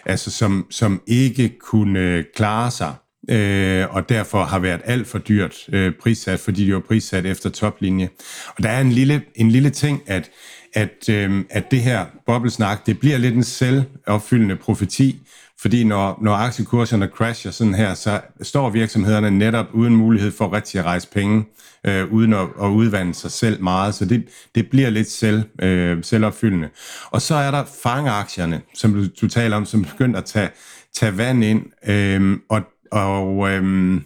[0.06, 2.94] altså som, som ikke kunne klare sig,
[3.30, 7.50] øh, og derfor har været alt for dyrt øh, prissat, fordi de var prissat efter
[7.50, 8.08] toplinje.
[8.56, 10.30] Og der er en lille, en lille ting, at,
[10.74, 15.20] at, øh, at det her boblesnak, det bliver lidt en selvopfyldende profeti,
[15.60, 20.80] fordi når, når aktiekurserne crasher sådan her, så står virksomhederne netop uden mulighed for rigtig
[20.80, 21.44] at rejse penge,
[21.86, 23.94] øh, uden at, at udvande sig selv meget.
[23.94, 26.68] Så det, det bliver lidt selv, øh, selvopfyldende.
[27.10, 30.50] Og så er der fangeaktierne, som du, du taler om, som begynder at tage,
[30.94, 31.62] tage vand ind.
[31.88, 34.00] Øh, og og øh,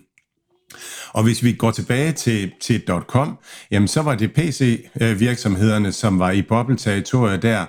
[1.13, 3.39] og hvis vi går tilbage til, til .com,
[3.71, 7.67] jamen så var det PC-virksomhederne, øh, som var i bobbelterritoriet der,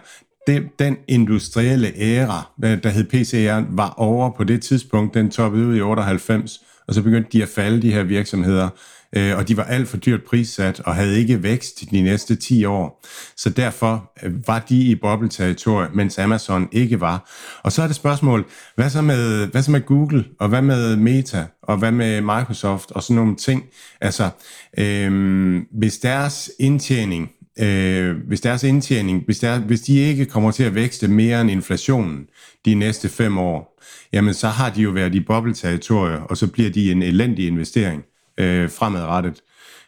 [0.48, 5.14] den, den industrielle æra, der hed PCR, var over på det tidspunkt.
[5.14, 8.70] Den toppede ud i 98, og så begyndte de at falde, de her virksomheder.
[9.16, 12.66] Øh, og de var alt for dyrt prissat og havde ikke vækst de næste 10
[12.66, 13.06] år.
[13.38, 17.30] Så derfor øh, var de i bobbelterritoriet, mens Amazon ikke var.
[17.64, 20.96] Og så er det spørgsmål, hvad så med, hvad så med Google, og hvad med
[20.96, 23.64] Meta, og hvad med Microsoft, og sådan nogle ting.
[24.02, 24.30] Altså,
[24.78, 30.64] øh, hvis deres indtjening øh, hvis deres indtjening, hvis, der, hvis de ikke kommer til
[30.64, 32.28] at vækste mere end inflationen
[32.66, 33.82] de næste fem år,
[34.14, 38.04] jamen så har de jo været i bobbelterritorier, og så bliver de en elendig investering
[38.38, 39.42] øh, fremadrettet.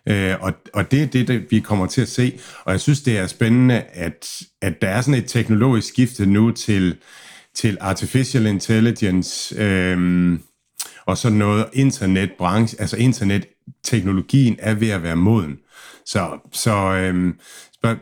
[0.09, 2.39] Øh, og, og det er det, det, vi kommer til at se.
[2.65, 6.51] Og jeg synes, det er spændende, at, at der er sådan et teknologisk skifte nu
[6.51, 6.95] til,
[7.55, 10.39] til artificial intelligence øh,
[11.05, 15.57] og så noget internetbranche, altså internetteknologien er ved at være moden.
[16.05, 17.33] Så, så, øh,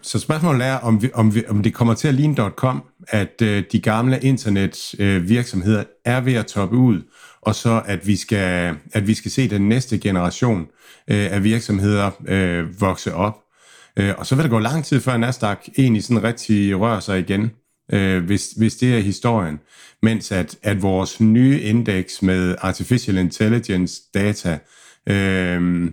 [0.01, 3.41] så spørgsmålet er, om, vi, om, vi, om det kommer til at ligne .com, at
[3.41, 7.01] øh, de gamle internetvirksomheder øh, er ved at toppe ud,
[7.41, 10.59] og så at vi skal, at vi skal se den næste generation
[11.07, 13.39] øh, af virksomheder øh, vokse op.
[13.97, 17.19] Øh, og så vil det gå lang tid før Nasdaq egentlig sådan rigtig rører sig
[17.19, 17.51] igen,
[17.93, 19.59] øh, hvis, hvis det er historien.
[20.01, 24.59] Mens at, at vores nye indeks med artificial intelligence data,
[25.09, 25.91] øh,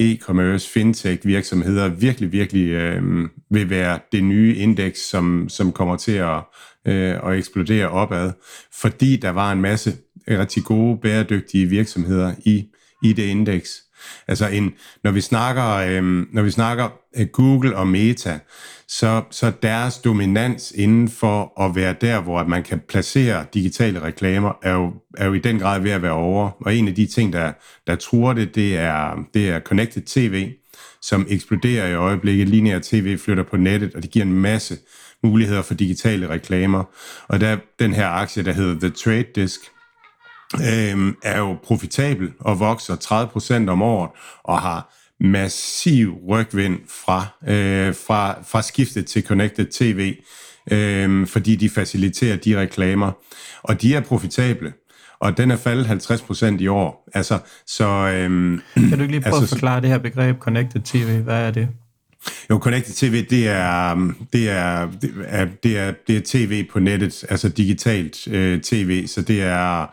[0.00, 6.12] e-commerce, fintech virksomheder virkelig, virkelig øh, vil være det nye indeks, som, som kommer til
[6.12, 6.40] at,
[6.86, 8.32] øh, at eksplodere opad,
[8.80, 9.92] fordi der var en masse
[10.28, 12.64] rigtig gode, bæredygtige virksomheder i,
[13.04, 13.70] i det indeks.
[14.28, 14.72] Altså en,
[15.04, 18.38] når vi snakker, øh, når vi snakker øh, Google og Meta,
[18.88, 24.52] så, så deres dominans inden for at være der, hvor man kan placere digitale reklamer,
[24.62, 26.50] er jo, er jo i den grad ved at være over.
[26.60, 27.52] Og en af de ting, der,
[27.86, 30.52] der tror det, det er, det er Connected TV,
[31.02, 32.48] som eksploderer i øjeblikket.
[32.48, 34.76] Lineær TV flytter på nettet, og det giver en masse
[35.22, 36.84] muligheder for digitale reklamer.
[37.28, 39.60] Og der den her aktie, der hedder The Trade Desk,
[40.54, 44.10] øh, er jo profitabel og vokser 30% om året
[44.44, 50.16] og har massiv rygvind fra, øh, fra, fra skiftet til Connected TV,
[50.72, 53.12] øh, fordi de faciliterer de reklamer.
[53.62, 54.72] Og de er profitable
[55.20, 57.08] og den er faldet 50% i år.
[57.14, 60.80] Altså, så, øhm, kan du ikke lige prøve altså, at forklare det her begreb Connected
[60.80, 61.22] TV?
[61.22, 61.68] Hvad er det?
[62.50, 63.94] Jo, Connected TV, det er,
[64.32, 69.06] det er, det er, det er, det er tv på nettet, altså digitalt øh, tv,
[69.06, 69.86] så det er,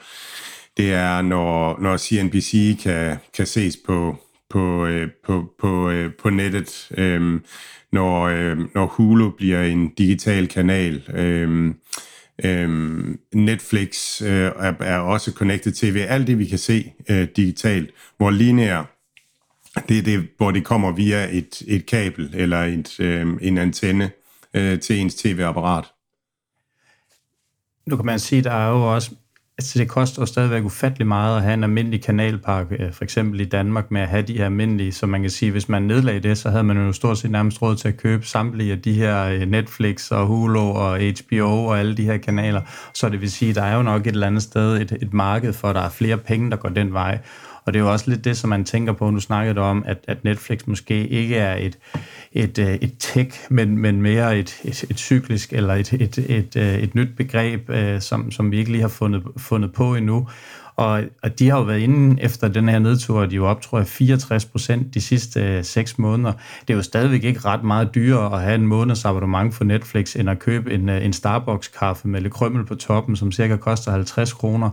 [0.77, 4.15] det er når, når CNBC kan, kan ses på,
[4.49, 7.41] på, øh, på, på, øh, på nettet, øh,
[7.91, 11.03] når, øh, når Hulu bliver en digital kanal.
[11.13, 11.73] Øh,
[12.43, 12.69] øh,
[13.33, 16.05] Netflix øh, er, er også connected TV.
[16.07, 18.97] Alt det, vi kan se øh, digitalt, hvor lineær
[19.89, 24.11] det er det, hvor det kommer via et, et kabel eller et, øh, en antenne
[24.53, 25.85] øh, til ens tv-apparat.
[27.85, 29.11] Nu kan man sige, der er jo også
[29.59, 33.39] Altså, det koster jo stadigvæk ufattelig meget at have en almindelig kanalpakke, øh, for eksempel
[33.39, 36.19] i Danmark, med at have de her almindelige, så man kan sige, hvis man nedlagde
[36.19, 38.93] det, så havde man jo stort set nærmest råd til at købe samtlige af de
[38.93, 42.61] her øh, Netflix og Hulu og HBO og alle de her kanaler.
[42.93, 45.53] Så det vil sige, der er jo nok et eller andet sted et, et marked
[45.53, 47.19] for, at der er flere penge, der går den vej.
[47.67, 49.97] Og det er jo også lidt det, som man tænker på, nu snakkede om, at,
[50.07, 51.77] at Netflix måske ikke er et,
[52.31, 56.55] et, øh, et tech, men, men mere et, et, et cyklisk eller et, et, et,
[56.55, 60.27] øh, et nyt begreb, øh, som, som vi ikke lige har fundet, fundet på endnu.
[60.77, 63.61] Og, og de har jo været inde efter den her nedtur, de er jo op,
[63.61, 66.33] tror jeg, 64 procent de sidste øh, måneder.
[66.61, 70.15] Det er jo stadigvæk ikke ret meget dyrere at have en måneds abonnement for Netflix,
[70.15, 74.33] end at købe en, en Starbucks-kaffe med lidt krømmel på toppen, som cirka koster 50
[74.33, 74.69] kroner.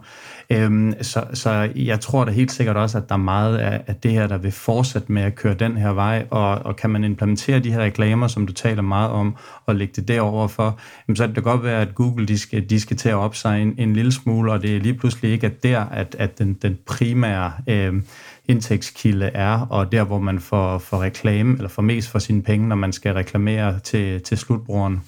[0.50, 3.96] Øhm, så, så jeg tror da helt sikkert også, at der er meget af, af
[3.96, 7.04] det her, der vil fortsætte med at køre den her vej, og, og kan man
[7.04, 10.78] implementere de her reklamer, som du taler meget om, og lægge det derover for,
[11.09, 13.35] jamen, så kan det godt være, at Google de skal, de skal til at op
[13.35, 16.38] sig en, en lille smule, og det er lige pludselig ikke at der, at, at
[16.38, 18.02] den, den primære øh,
[18.48, 22.68] indtægtskilde er, og der, hvor man får, får reklame, eller får mest for sine penge,
[22.68, 25.00] når man skal reklamere til, til slutbrugeren.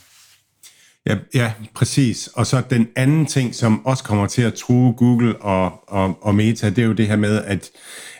[1.06, 2.28] Ja, ja, præcis.
[2.34, 6.34] Og så den anden ting, som også kommer til at true Google og, og, og
[6.34, 7.70] Meta, det er jo det her med, at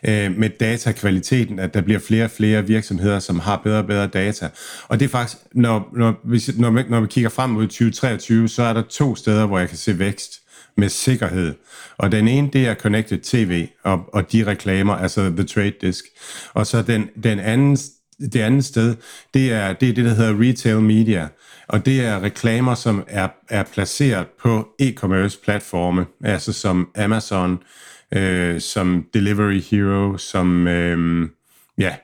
[0.09, 4.07] øh, med datakvaliteten, at der bliver flere og flere virksomheder, som har bedre og bedre
[4.07, 4.49] data.
[4.89, 8.49] Og det er faktisk, når, når, hvis, når, vi, når vi kigger frem mod 2023,
[8.49, 10.41] så er der to steder, hvor jeg kan se vækst
[10.77, 11.55] med sikkerhed.
[11.99, 16.05] Og den ene, det er Connected TV og, og de reklamer, altså The Trade Disk.
[16.55, 17.79] Og så den, den anden,
[18.21, 18.97] det andet sted,
[19.35, 21.29] det er, det er det, der hedder Retail Media.
[21.69, 27.59] Og det er reklamer, som er, er placeret på e-commerce platforme, altså som Amazon,
[28.15, 31.29] øh, som Delivery Hero, som øh,
[31.79, 31.95] ja,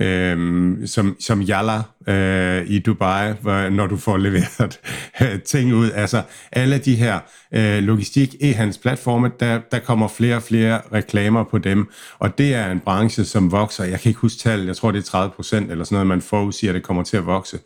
[0.00, 4.80] øh, som, som Yalla øh, i Dubai, hvor, når du får leveret
[5.22, 5.90] øh, ting ud.
[5.90, 7.18] Altså alle de her
[7.54, 12.70] øh, logistik e-handelsplatforme, der, der kommer flere og flere reklamer på dem, og det er
[12.70, 13.84] en branche, som vokser.
[13.84, 16.22] Jeg kan ikke huske tallet, jeg tror det er 30 procent eller sådan noget, man
[16.22, 17.58] forudsiger, at det kommer til at vokse.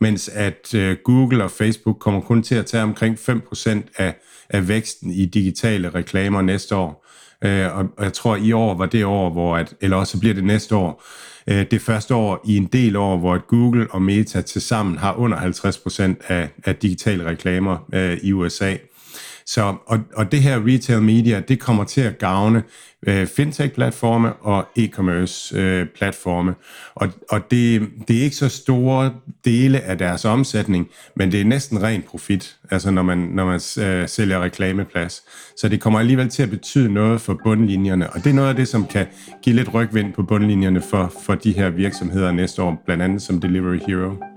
[0.00, 4.14] Mens at øh, Google og Facebook kommer kun til at tage omkring 5 procent af,
[4.50, 7.04] af væksten i digitale reklamer næste år.
[7.44, 10.34] Øh, og, og jeg tror, i år var det år, hvor at, eller også bliver
[10.34, 11.04] det næste år,
[11.46, 15.14] øh, det første år i en del år, hvor Google og Meta til sammen har
[15.14, 18.76] under 50% af, af digitale reklamer øh, i USA.
[19.46, 22.62] Så, og, og det her retail media, det kommer til at gavne
[23.06, 26.50] øh, fintech-platforme og e-commerce-platforme.
[26.50, 26.56] Øh,
[26.94, 31.44] og og det, det er ikke så store dele af deres omsætning, men det er
[31.44, 35.22] næsten ren profit, altså når man, når man øh, sælger reklameplads.
[35.56, 38.56] Så det kommer alligevel til at betyde noget for bundlinjerne, og det er noget af
[38.56, 39.06] det, som kan
[39.42, 43.40] give lidt rygvind på bundlinjerne for, for de her virksomheder næste år, blandt andet som
[43.40, 44.33] Delivery Hero.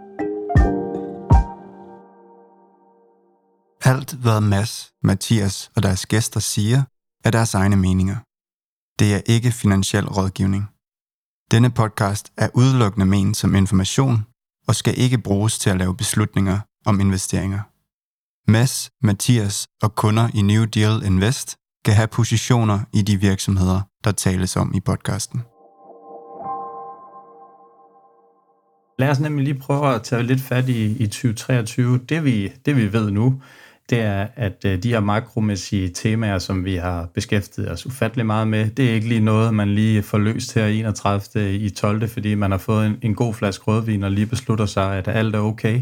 [3.93, 6.83] Alt, hvad Mads, Mathias og deres gæster siger,
[7.25, 8.17] er deres egne meninger.
[8.99, 10.63] Det er ikke finansiel rådgivning.
[11.51, 14.25] Denne podcast er udelukkende ment som information
[14.67, 17.61] og skal ikke bruges til at lave beslutninger om investeringer.
[18.51, 24.11] Mads, Mathias og kunder i New Deal Invest kan have positioner i de virksomheder, der
[24.11, 25.39] tales om i podcasten.
[28.99, 31.97] Lad os nemlig lige prøve at tage lidt fat i, i 2023.
[31.97, 33.41] Det vi, det vi ved nu,
[33.89, 38.47] det er, at øh, de her makromæssige temaer, som vi har beskæftiget os ufattelig meget
[38.47, 41.55] med, det er ikke lige noget, man lige får løst her 31.
[41.55, 44.97] i 12., fordi man har fået en, en god flaske rødvin og lige beslutter sig,
[44.97, 45.81] at alt er okay.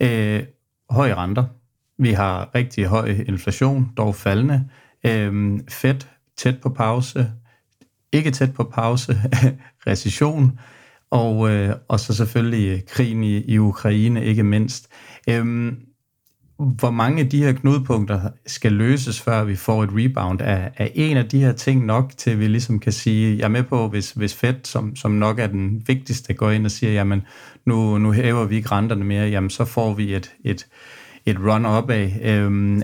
[0.00, 0.42] Øh,
[0.90, 1.44] høje renter.
[1.98, 4.68] Vi har rigtig høj inflation, dog faldende.
[5.06, 6.06] Øh, Fed
[6.36, 7.32] tæt på pause.
[8.12, 9.16] Ikke tæt på pause.
[9.86, 10.58] recession.
[11.10, 14.88] Og, øh, og så selvfølgelig krigen i, i Ukraine, ikke mindst.
[15.28, 15.72] Øh,
[16.56, 20.88] hvor mange af de her knudepunkter skal løses, før vi får et rebound, er, er
[20.94, 23.62] en af de her ting nok til, at vi ligesom kan sige, jeg er med
[23.62, 27.22] på, hvis, hvis Fed, som, som nok er den vigtigste, går ind og siger, jamen
[27.64, 30.66] nu, nu hæver vi ikke renterne mere, jamen så får vi et, et,
[31.26, 32.20] et run op af.
[32.22, 32.82] Øhm,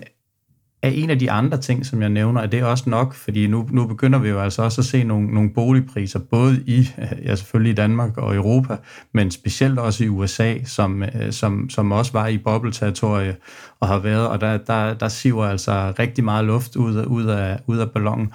[0.82, 3.68] er en af de andre ting, som jeg nævner, er det også nok, fordi nu,
[3.70, 6.88] nu begynder vi jo altså også at se nogle, nogle boligpriser, både i,
[7.24, 8.76] ja selvfølgelig i Danmark og Europa,
[9.14, 13.36] men specielt også i USA, som, øh, som, som også var i bobbelterritorie
[13.80, 17.24] og har været, og der, der, der siver altså rigtig meget luft ud af, ud
[17.24, 18.32] af, ud af ballonen.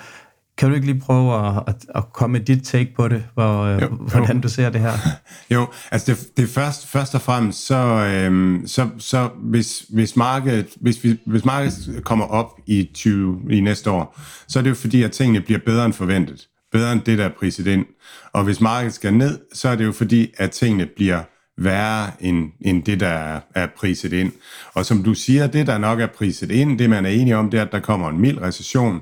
[0.58, 3.62] Kan du ikke lige prøve at, at, at komme med dit take på det, hvor,
[3.62, 4.42] øh, jo, hvordan jo.
[4.42, 4.92] du ser det her?
[5.52, 10.68] Jo, altså det, det først, først og fremmest, så, øhm, så, så hvis, hvis, markedet,
[10.76, 14.76] hvis, vi, hvis markedet kommer op i, 20, i næste år, så er det jo
[14.76, 16.48] fordi, at tingene bliver bedre end forventet.
[16.72, 17.86] Bedre end det, der er priset ind.
[18.34, 21.24] Og hvis markedet skal ned, så er det jo fordi, at tingene bliver
[21.58, 24.32] værre end, end det, der er, er priset ind.
[24.74, 27.52] Og som du siger, det, der nok er priset ind, det man er enige om,
[27.52, 29.02] det er, at der kommer en mild recession.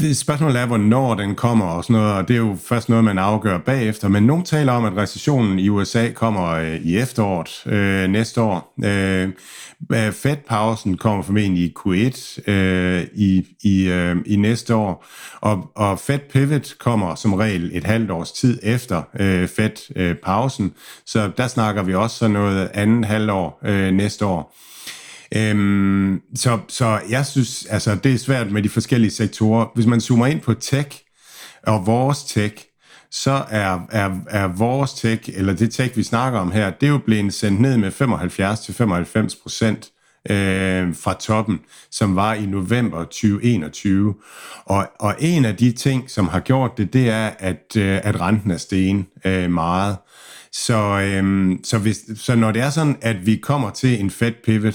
[0.00, 3.04] Det spørgsmålet er, hvornår den kommer og sådan noget, og det er jo først noget,
[3.04, 4.08] man afgør bagefter.
[4.08, 8.74] Men nogen taler om, at recessionen i USA kommer øh, i efteråret øh, næste år.
[8.84, 9.28] Øh,
[9.92, 15.06] øh Fed-pausen kommer formentlig i Q1 øh, i, i, øh, i næste år,
[15.40, 20.72] og, og Fed-pivot kommer som regel et halvt års tid efter øh, Fed-pausen,
[21.06, 24.54] så der snakker vi også sådan noget andet halvår øh, næste år.
[25.36, 29.66] Øhm, så, så jeg synes, altså det er svært med de forskellige sektorer.
[29.74, 31.02] Hvis man zoomer ind på tech
[31.62, 32.64] og vores tech,
[33.10, 36.90] så er, er, er vores tech, eller det tech, vi snakker om her, det er
[36.90, 37.92] jo blevet sendt ned med
[39.32, 39.90] 75-95 procent
[40.30, 44.14] øh, fra toppen, som var i november 2021.
[44.64, 48.20] Og, og en af de ting, som har gjort det, det er, at, øh, at
[48.20, 49.96] renten er steget øh, meget.
[50.52, 54.32] Så, øh, så, hvis, så når det er sådan, at vi kommer til en Fed
[54.44, 54.74] pivot,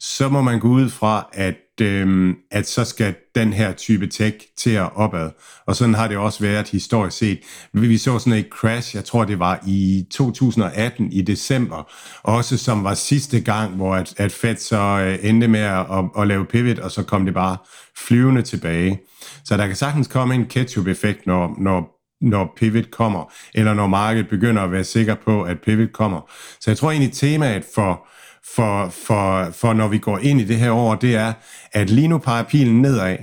[0.00, 4.36] så må man gå ud fra, at, øh, at så skal den her type tech
[4.58, 5.30] til at opad.
[5.66, 7.40] Og sådan har det også været historisk set.
[7.72, 11.90] Vi så sådan et crash, jeg tror det var i 2018 i december,
[12.22, 16.04] også som var sidste gang, hvor at, at Fed så øh, endte med at, at,
[16.18, 17.56] at lave pivot, og så kom det bare
[17.96, 19.00] flyvende tilbage.
[19.44, 24.28] Så der kan sagtens komme en ketchup-effekt, når, når når pivot kommer, eller når markedet
[24.28, 26.30] begynder at være sikker på, at pivot kommer.
[26.60, 28.06] Så jeg tror egentlig, temaet for,
[28.54, 31.32] for, for, for når vi går ind i det her år, det er,
[31.72, 33.16] at lige nu peger pilen nedad,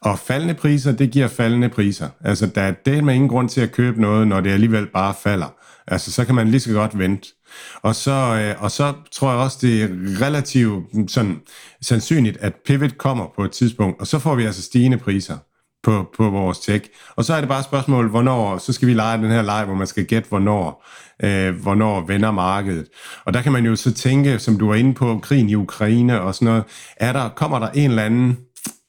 [0.00, 2.08] og faldende priser, det giver faldende priser.
[2.20, 5.14] Altså, der er det med ingen grund til at købe noget, når det alligevel bare
[5.22, 5.54] falder.
[5.86, 7.28] Altså, så kan man lige så godt vente.
[7.82, 9.88] Og så, øh, og så tror jeg også, det er
[10.26, 11.40] relativt sådan,
[11.82, 15.36] sandsynligt, at pivot kommer på et tidspunkt, og så får vi altså stigende priser
[15.88, 16.84] på, på vores tech.
[17.16, 19.64] Og så er det bare et spørgsmål, hvornår, så skal vi lege den her leg,
[19.64, 20.86] hvor man skal gætte, hvornår,
[21.22, 22.86] øh, hvornår vender markedet.
[23.24, 26.20] Og der kan man jo så tænke, som du var inde på, krigen i Ukraine
[26.20, 26.64] og sådan noget,
[26.96, 28.38] er der, kommer der en eller anden,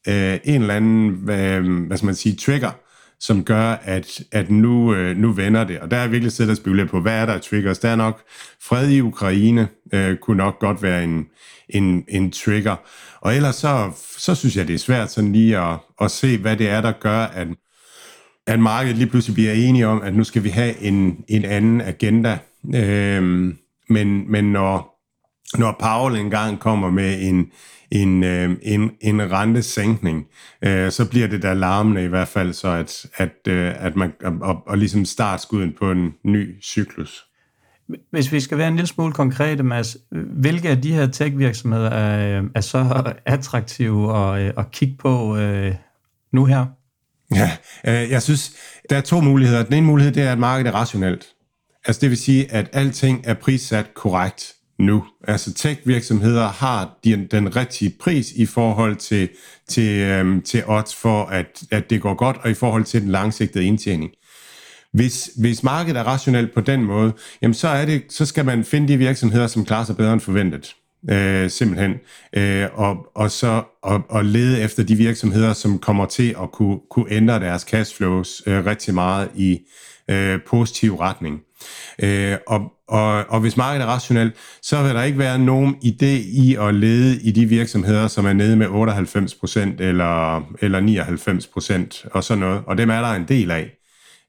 [0.07, 2.71] øh, en eller anden øh, hvad skal man sige, trigger,
[3.19, 5.80] som gør, at, at nu, øh, nu vender det.
[5.80, 7.80] Og der er virkelig siddet og spekuleret på, hvad er der af triggers?
[7.80, 8.21] Der er nok
[8.61, 11.26] fred i Ukraine, øh, kunne nok godt være en,
[11.69, 12.76] en, en trigger.
[13.22, 16.57] Og ellers så, så synes jeg, det er svært sådan lige at, at se, hvad
[16.57, 17.47] det er, der gør, at,
[18.47, 21.82] at markedet lige pludselig bliver enige om, at nu skal vi have en, en anden
[21.82, 22.38] agenda.
[22.76, 23.57] Øhm,
[23.89, 24.99] men, men når,
[25.57, 27.51] når Powell engang kommer med en,
[27.91, 30.26] en, øh, en, en rentesænkning,
[30.63, 34.13] øh, så bliver det da larmende i hvert fald, så at, at, øh, at man
[34.41, 37.28] og, og ligesom startskuden på en ny cyklus.
[38.11, 42.41] Hvis vi skal være en lille smule konkrete, Mads, hvilke af de her tech-virksomheder er,
[42.41, 45.75] øh, er så attraktive at, øh, at kigge på øh,
[46.33, 46.65] nu her?
[47.35, 47.51] Ja,
[47.87, 48.51] øh, jeg synes,
[48.89, 49.63] der er to muligheder.
[49.63, 51.27] Den ene mulighed, det er, at markedet er rationelt.
[51.85, 55.05] Altså det vil sige, at alting er prissat korrekt nu.
[55.27, 59.29] Altså tech-virksomheder har den, den rigtige pris i forhold til,
[59.67, 63.09] til, øhm, til odds for, at, at det går godt, og i forhold til den
[63.09, 64.11] langsigtede indtjening.
[64.93, 68.63] Hvis, hvis markedet er rationelt på den måde, jamen så, er det, så skal man
[68.63, 70.75] finde de virksomheder, som klarer sig bedre end forventet.
[71.09, 71.93] Øh, simpelthen.
[72.33, 76.79] Øh, og, og så og, og lede efter de virksomheder, som kommer til at kunne,
[76.91, 79.59] kunne ændre deres cashflows øh, rigtig meget i
[80.09, 81.41] øh, positiv retning.
[81.99, 86.39] Øh, og, og, og hvis markedet er rationelt, så vil der ikke være nogen idé
[86.45, 90.79] i at lede i de virksomheder, som er nede med 98% eller, eller
[92.03, 92.61] 99% og sådan noget.
[92.67, 93.78] Og dem er der en del af.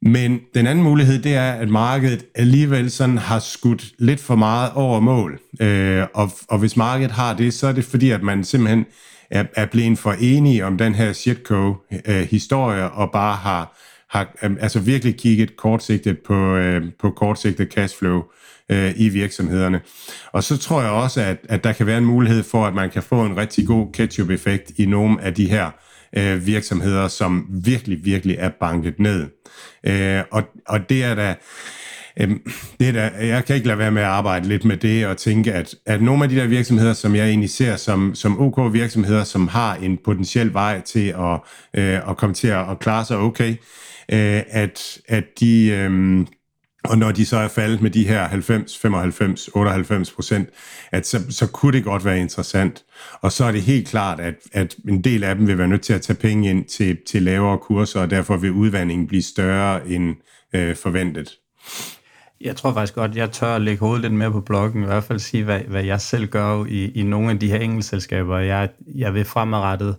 [0.02, 4.72] Men den anden mulighed, det er, at markedet alligevel sådan har skudt lidt for meget
[4.74, 5.40] over mål.
[5.60, 8.86] Øh, og, og hvis markedet har det, så er det fordi, at man simpelthen
[9.30, 13.78] er, er blevet for enige om den her shitco-historie, øh, og bare har,
[14.10, 18.22] har øh, altså virkelig kigget kortsigtet på, øh, på kortsigtet cashflow
[18.68, 19.80] øh, i virksomhederne.
[20.32, 22.90] Og så tror jeg også, at, at der kan være en mulighed for, at man
[22.90, 25.72] kan få en rigtig god ketchup-effekt i nogle af de her øh,
[26.16, 29.26] Øh, virksomheder, som virkelig, virkelig er banket ned.
[29.86, 31.34] Øh, og, og det er da...
[32.20, 32.30] Øh,
[32.80, 35.52] det er jeg kan ikke lade være med at arbejde lidt med det og tænke,
[35.52, 39.24] at, at nogle af de der virksomheder, som jeg egentlig ser som, som OK virksomheder,
[39.24, 41.40] som har en potentiel vej til at,
[41.74, 43.50] øh, at komme til at, at klare sig okay,
[44.12, 45.66] øh, at, at de...
[45.66, 46.26] Øh,
[46.84, 50.48] og når de så er faldet med de her 90, 95, 98 procent,
[50.92, 52.84] at så, så kunne det godt være interessant.
[53.20, 55.82] Og så er det helt klart, at, at en del af dem vil være nødt
[55.82, 59.88] til at tage penge ind til, til lavere kurser, og derfor vil udvandringen blive større
[59.88, 60.16] end
[60.54, 61.30] øh, forventet.
[62.40, 65.04] Jeg tror faktisk godt, jeg tør at lægge hovedet lidt mere på bloggen, i hvert
[65.04, 68.38] fald sige, hvad, hvad jeg selv gør i, i nogle af de her enkeltselskaber.
[68.38, 69.96] Jeg, jeg vil fremadrettet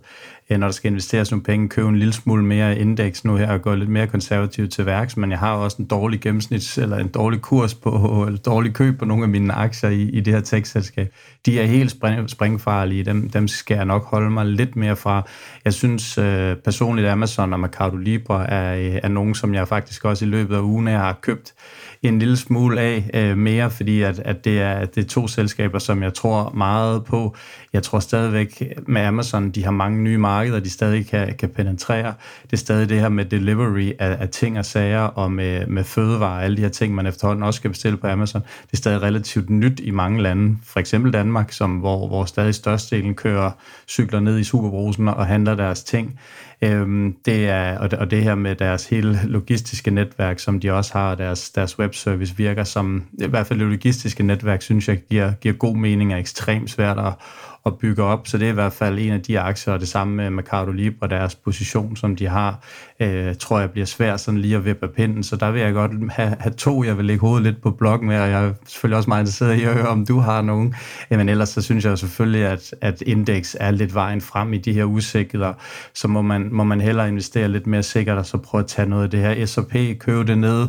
[0.50, 3.52] øh, når der skal investeres nogle penge, købe en lille smule mere indeks nu her
[3.52, 6.98] og gå lidt mere konservativt til værks, men jeg har også en dårlig gennemsnits, eller
[6.98, 7.90] en dårlig kurs på,
[8.26, 11.14] eller dårlig køb på nogle af mine aktier i, i det her tech-selskab.
[11.46, 15.22] De er helt spring, springfarlige, dem, dem skal jeg nok holde mig lidt mere fra.
[15.64, 20.04] Jeg synes øh, personligt, Amazon og Mercado Libre er, øh, er nogen, som jeg faktisk
[20.04, 21.54] også i løbet af ugen har købt
[22.08, 25.78] en lille smule af øh, mere, fordi at, at det, er, det er to selskaber,
[25.78, 27.36] som jeg tror meget på.
[27.72, 32.14] Jeg tror stadigvæk med Amazon, de har mange nye markeder, de stadig kan, kan penetrere.
[32.42, 35.84] Det er stadig det her med delivery af, af ting og sager, og med, med
[35.84, 38.42] fødevarer, alle de her ting, man efterhånden også skal bestille på Amazon.
[38.42, 40.56] Det er stadig relativt nyt i mange lande.
[40.64, 43.50] For eksempel Danmark, som, hvor, hvor stadig størstedelen kører
[43.88, 46.18] cykler ned i superbrusen og handler deres ting.
[46.64, 50.70] Øhm, det er, og, det, og det her med deres hele logistiske netværk, som de
[50.70, 54.98] også har, deres, deres webservice virker som, i hvert fald det logistiske netværk, synes jeg
[55.10, 57.12] giver, giver god mening og ekstremt svært at,
[57.66, 58.28] at bygge op.
[58.28, 60.70] Så det er i hvert fald en af de aktier, og det samme med Mercado
[60.70, 62.58] Libre, deres position, som de har,
[63.00, 65.22] øh, tror jeg bliver svært sådan lige at vippe pinden.
[65.22, 68.08] Så der vil jeg godt have, have to, jeg vil lægge hovedet lidt på blokken
[68.08, 70.74] med, og jeg er selvfølgelig også meget interesseret i at høre, om du har nogen.
[71.10, 74.58] Øh, men ellers så synes jeg selvfølgelig, at, at indeks er lidt vejen frem i
[74.58, 75.52] de her usikkerheder.
[75.94, 78.88] Så må man, må man hellere investere lidt mere sikkert, og så prøve at tage
[78.88, 80.68] noget af det her S&P, købe det ned,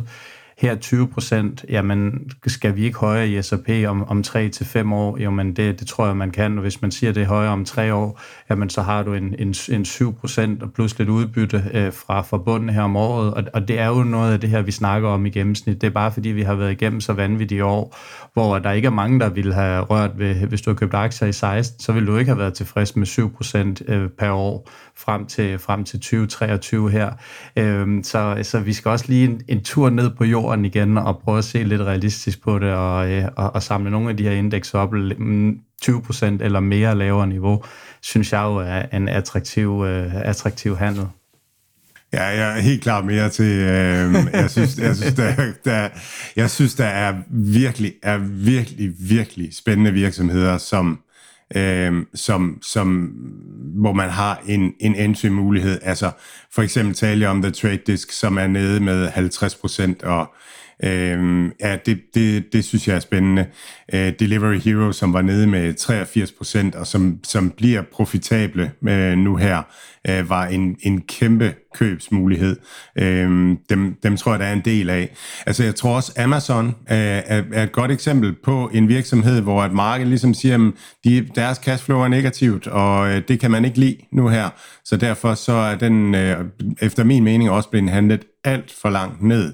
[0.58, 4.92] her 20 procent, jamen skal vi ikke højere i S&P om, om 3 til 5
[4.92, 5.18] år?
[5.18, 6.58] Jo, men det, det tror jeg, man kan.
[6.58, 9.34] Og hvis man siger, det er højere om 3 år, jamen så har du en,
[9.38, 13.34] en, en 7 procent og plus lidt udbytte øh, fra bunden her om året.
[13.34, 15.80] Og, og det er jo noget af det her, vi snakker om i gennemsnit.
[15.80, 17.96] Det er bare fordi, vi har været igennem så vanvittige år,
[18.32, 21.28] hvor der ikke er mange, der ville have rørt ved, hvis du har købt aktier
[21.28, 24.68] i 16, så ville du ikke have været tilfreds med 7 procent øh, per år
[24.96, 27.12] frem til, frem til 2023 her.
[27.56, 31.18] Øh, så, så vi skal også lige en, en tur ned på jorden igen og
[31.18, 34.22] prøve at se lidt realistisk på det og, øh, og, og samle nogle af de
[34.22, 37.64] her indeks op 20% mm, eller mere lavere niveau,
[38.00, 41.06] synes jeg jo er en attraktiv, øh, attraktiv handel.
[42.14, 45.88] Ja, jeg er helt klar mere til, øh, jeg synes, jeg synes, der, der,
[46.36, 51.00] jeg synes, der er virkelig, er virkelig, virkelig spændende virksomheder, som,
[51.54, 53.12] øh, som, som,
[53.74, 55.78] hvor man har en, en entry-mulighed.
[55.82, 56.10] Altså
[56.52, 60.34] for eksempel taler jeg om The Trade Disk, som er nede med 50 procent, og
[60.84, 63.46] øh, ja, det, det, det synes jeg er spændende.
[63.94, 69.18] Øh, Delivery Hero, som var nede med 83 procent, og som, som bliver profitable øh,
[69.18, 69.62] nu her,
[70.08, 72.56] øh, var en, en kæmpe købsmulighed.
[72.98, 75.14] Øhm, dem, dem tror jeg, der er en del af.
[75.46, 79.64] Altså jeg tror også, Amazon er, er, er et godt eksempel på en virksomhed, hvor
[79.64, 80.72] et marked ligesom siger, at
[81.04, 84.48] de, deres cashflow er negativt, og øh, det kan man ikke lide nu her.
[84.84, 86.44] Så derfor så er den, øh,
[86.82, 89.52] efter min mening, også blevet handlet alt for langt ned.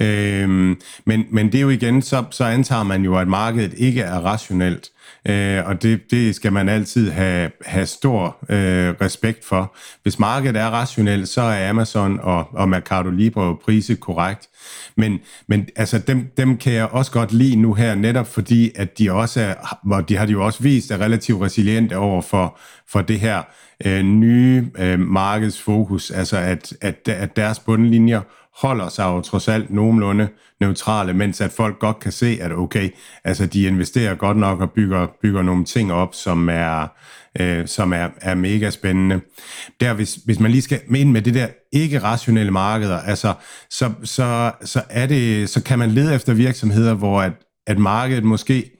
[0.00, 4.00] Øhm, men, men det er jo igen, så, så antager man jo, at markedet ikke
[4.00, 4.86] er rationelt.
[4.86, 9.76] Øh, Øh, og det, det skal man altid have, have stor øh, respekt for.
[10.02, 14.48] Hvis markedet er rationelt, så er Amazon og, og Mercado Libre priset korrekt.
[14.96, 18.98] Men, men altså, dem, dem kan jeg også godt lide nu her, netop fordi, at
[18.98, 22.58] de også er, og de har de jo også vist, er relativt resiliente over for,
[22.88, 23.42] for det her
[23.86, 28.20] øh, nye øh, markedsfokus, altså at, at, at deres bundlinjer
[28.56, 30.28] holder sig jo trods alt nogenlunde
[30.60, 32.90] neutrale, mens at folk godt kan se, at okay,
[33.24, 36.86] altså de investerer godt nok og bygger, bygger nogle ting op, som er,
[37.40, 39.20] øh, som er, er mega spændende.
[39.80, 43.34] Der, hvis, hvis man lige skal ind med det der ikke-rationelle markeder, altså,
[43.70, 47.32] så, så, så, er det, så kan man lede efter virksomheder, hvor at,
[47.66, 48.70] at markedet måske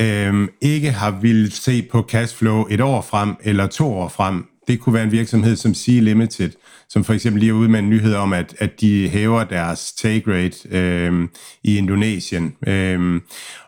[0.00, 4.51] øh, ikke har ville se på cashflow et år frem eller to år frem.
[4.66, 6.50] Det kunne være en virksomhed som Sea Limited,
[6.88, 9.92] som for eksempel lige er ude med en nyhed om, at, at de hæver deres
[9.92, 11.28] take rate øh,
[11.64, 12.54] i Indonesien.
[12.66, 13.20] Øh,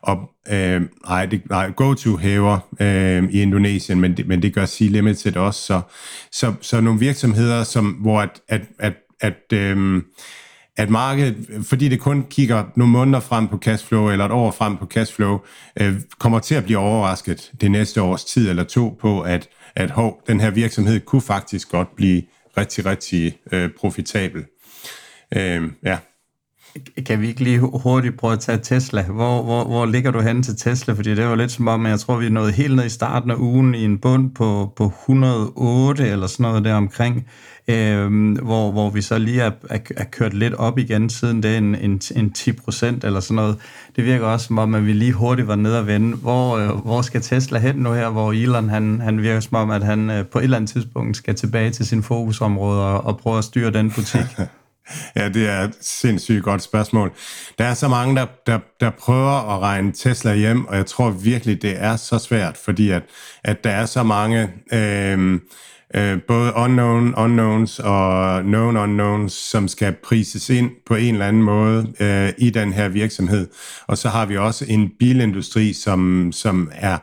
[0.03, 4.65] og øh, nej, det, nej, GoTo hæver øh, i Indonesien, men det, men det gør
[4.67, 5.61] Sea Limited også.
[5.61, 5.81] Så,
[6.33, 10.03] så, så nogle virksomheder, som, hvor at, at, at, at øh,
[10.77, 14.77] at markedet, fordi det kun kigger nogle måneder frem på cashflow, eller et år frem
[14.77, 15.39] på cashflow,
[15.81, 19.91] øh, kommer til at blive overrasket det næste års tid eller to på, at, at
[19.91, 22.23] hov, den her virksomhed kunne faktisk godt blive
[22.57, 24.45] rigtig, rigtig øh, profitabel.
[25.37, 25.99] Øh, ja.
[27.07, 29.03] Kan vi ikke lige hurtigt prøve at tage Tesla?
[29.03, 30.95] Hvor, hvor, hvor ligger du hen til Tesla?
[30.95, 33.31] Fordi det var lidt som om, jeg tror, vi er nået helt ned i starten
[33.31, 37.27] af ugen i en bund på, på 108 eller sådan noget der omkring,
[37.69, 41.57] øh, hvor, hvor vi så lige er, er, er kørt lidt op igen siden det,
[41.57, 43.57] en, en, en 10 procent eller sådan noget.
[43.97, 46.17] Det virker også som om, at vi lige hurtigt var nede og vende.
[46.17, 49.71] Hvor, øh, hvor skal Tesla hen nu her, hvor Elon han, han virker som om,
[49.71, 53.19] at han øh, på et eller andet tidspunkt skal tilbage til sin fokusområde og, og
[53.19, 54.27] prøve at styre den butik?
[55.17, 57.13] Ja, det er et sindssygt godt spørgsmål.
[57.59, 61.11] Der er så mange, der, der, der prøver at regne Tesla hjem, og jeg tror
[61.11, 63.03] virkelig, det er så svært, fordi at,
[63.45, 64.51] at der er så mange...
[64.73, 65.41] Øh,
[65.97, 71.43] øh, både unknown unknowns og known unknowns, som skal prises ind på en eller anden
[71.43, 73.49] måde øh, i den her virksomhed.
[73.87, 76.99] Og så har vi også en bilindustri, som, som er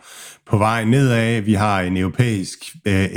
[0.51, 1.41] på vej nedad.
[1.41, 3.09] Vi har en europæisk øh,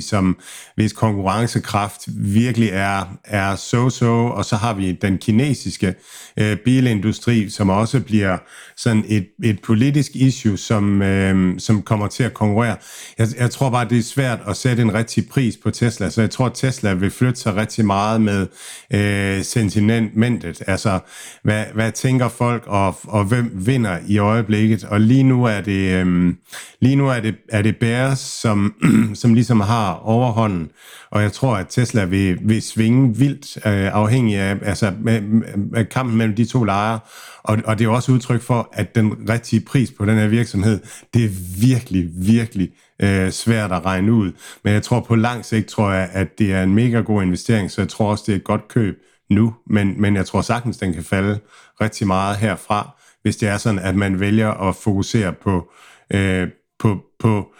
[0.00, 0.38] som
[0.76, 5.94] hvis konkurrencekraft virkelig er, er so-so, og så har vi den kinesiske
[6.36, 8.38] øh, bilindustri, som også bliver
[8.76, 12.76] sådan et, et politisk issue, som, øh, som kommer til at konkurrere.
[13.18, 16.20] Jeg, jeg tror bare, det er svært at sætte en rigtig pris på Tesla, så
[16.20, 18.46] jeg tror, at Tesla vil flytte sig rigtig meget med
[18.92, 20.62] øh, sentimentet.
[20.66, 20.98] Altså,
[21.42, 24.84] hvad, hvad tænker folk, og, og hvem vinder i øjeblikket?
[24.84, 26.36] Og lige nu er det, øhm,
[26.80, 28.74] lige nu er det, er det Bears, som
[29.14, 30.70] som ligesom har overhånden.
[31.10, 35.84] Og jeg tror, at Tesla vil, vil svinge vildt øh, afhængig af altså, med, med
[35.84, 36.98] kampen mellem de to lejre.
[37.42, 40.80] Og, og det er også udtryk for, at den rigtige pris på den her virksomhed,
[41.14, 42.70] det er virkelig, virkelig
[43.02, 44.32] øh, svært at regne ud.
[44.64, 47.70] Men jeg tror på lang sigt, tror jeg, at det er en mega god investering,
[47.70, 48.96] så jeg tror også, det er et godt køb
[49.30, 49.54] nu.
[49.66, 51.38] Men, men jeg tror sagtens, den kan falde
[51.80, 55.72] rigtig meget herfra, hvis det er sådan, at man vælger at fokusere på,
[56.10, 56.48] øh,
[56.78, 57.52] på, på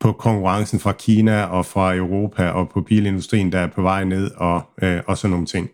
[0.00, 4.30] på konkurrencen fra Kina og fra Europa og på bilindustrien, der er på vej ned
[4.36, 5.70] og, øh, og sådan nogle ting.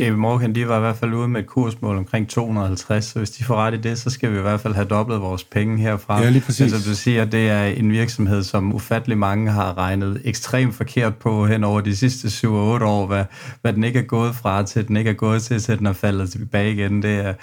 [0.00, 3.30] JP Morgan, de var i hvert fald ude med et kursmål omkring 250, så hvis
[3.30, 5.78] de får ret i det, så skal vi i hvert fald have dobblet vores penge
[5.78, 6.22] herfra.
[6.22, 6.72] Ja, lige præcis.
[6.72, 11.16] Altså, du siger, at det er en virksomhed, som ufattelig mange har regnet ekstremt forkert
[11.16, 13.24] på hen over de sidste 7-8 år, hvad,
[13.62, 15.92] hvad den ikke er gået fra til, den ikke er gået til, til den er
[15.92, 17.02] faldet tilbage igen.
[17.02, 17.34] Det er,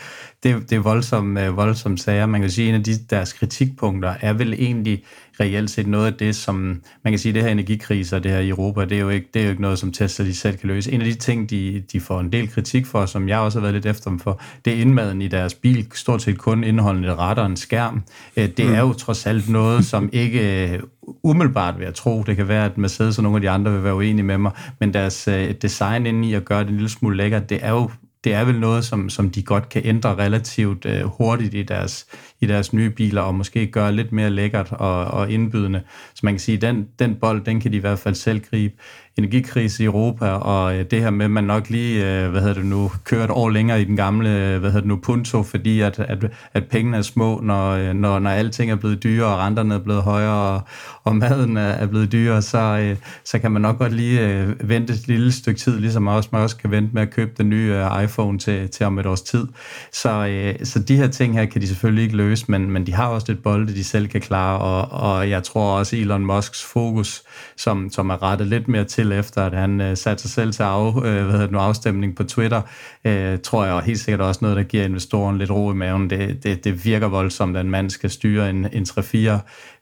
[0.44, 2.26] det, det er voldsomme, voldsomme sager.
[2.26, 5.04] Man kan sige, at en af de, deres kritikpunkter er vel egentlig
[5.40, 8.50] reelt set noget af det, som man kan sige, det her energikriser, det her i
[8.50, 10.68] Europa, det er jo ikke, det er jo ikke noget, som Tesla de selv kan
[10.68, 10.92] løse.
[10.92, 13.62] En af de ting, de, de får en del kritik for, som jeg også har
[13.62, 17.10] været lidt efter dem for, det er indmaden i deres bil, stort set kun indeholdende
[17.10, 18.04] et ret og en skærm.
[18.38, 20.80] Øh, det er jo trods alt noget, som ikke øh,
[21.24, 23.84] umiddelbart vil jeg tro, det kan være, at Mercedes og nogle af de andre vil
[23.84, 26.90] være uenige med mig, men deres øh, design inde i at gøre det en lille
[26.90, 27.90] smule lækkert, det er jo
[28.24, 32.06] det er vel noget, som, som de godt kan ændre relativt øh, hurtigt i deres,
[32.44, 35.82] i deres nye biler, og måske gøre lidt mere lækkert og, og indbydende.
[36.14, 38.74] Så man kan sige, den, den bold, den kan de i hvert fald selv gribe
[39.18, 42.56] energikrise i Europa, og øh, det her med, at man nok lige, øh, hvad hedder
[42.56, 45.44] det nu, kører et år længere i den gamle, øh, hvad hedder det nu, punto,
[45.44, 49.40] fordi at, at, at pengene er små, når, når, når alting er blevet dyrere, og
[49.40, 50.62] renterne er blevet højere, og,
[51.04, 55.08] og maden er, er blevet dyrere, så, så kan man nok godt lige vente et
[55.08, 58.40] lille stykke tid, ligesom også, man også kan vente med at købe den nye iPhone
[58.40, 59.48] til, til om et års tid.
[59.92, 63.08] Så, så de her ting her kan de selvfølgelig ikke løse, men, men de har
[63.08, 67.24] også lidt bolde, de selv kan klare, og, og jeg tror også Elon Musks fokus,
[67.58, 70.64] som, som er rettet lidt mere til efter at han øh, satte sig selv til
[70.64, 72.62] af, øh, hvad nu, afstemning på Twitter,
[73.06, 76.10] øh, tror jeg helt sikkert også noget, der giver investoren lidt ro i maven.
[76.10, 79.30] Det, det, det virker voldsomt, at man skal styre en, en 3-4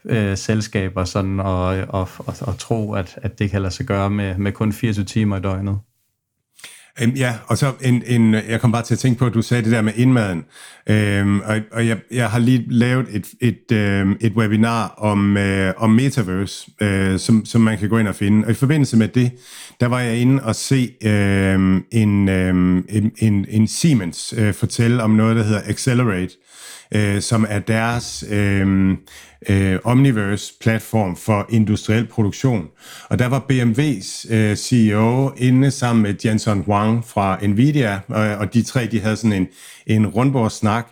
[0.06, 4.10] øh, selskaber sådan, og, og, og, og tro, at, at det kan lade sig gøre
[4.10, 5.80] med, med kun 24 timer i døgnet.
[7.02, 9.42] Øhm, ja, og så en, en, jeg kom bare til at tænke på, at du
[9.42, 10.46] sagde det der med indmaden,
[10.88, 15.74] øhm, og, og jeg, jeg har lige lavet et, et, øh, et webinar om, øh,
[15.78, 19.08] om Metaverse, øh, som, som man kan gå ind og finde, og i forbindelse med
[19.08, 19.32] det,
[19.80, 25.04] der var jeg inde og se øh, en, øh, en, en, en Siemens øh, fortælle
[25.04, 26.34] om noget, der hedder Accelerate,
[26.92, 28.98] øh, som er deres øh,
[29.50, 32.68] øh, Omniverse-platform for industriel produktion.
[33.10, 38.54] Og der var BMW's øh, CEO inde sammen med Jensen Huang fra Nvidia, og, og
[38.54, 39.48] de tre de havde sådan en,
[39.88, 40.88] en rundbordssnak.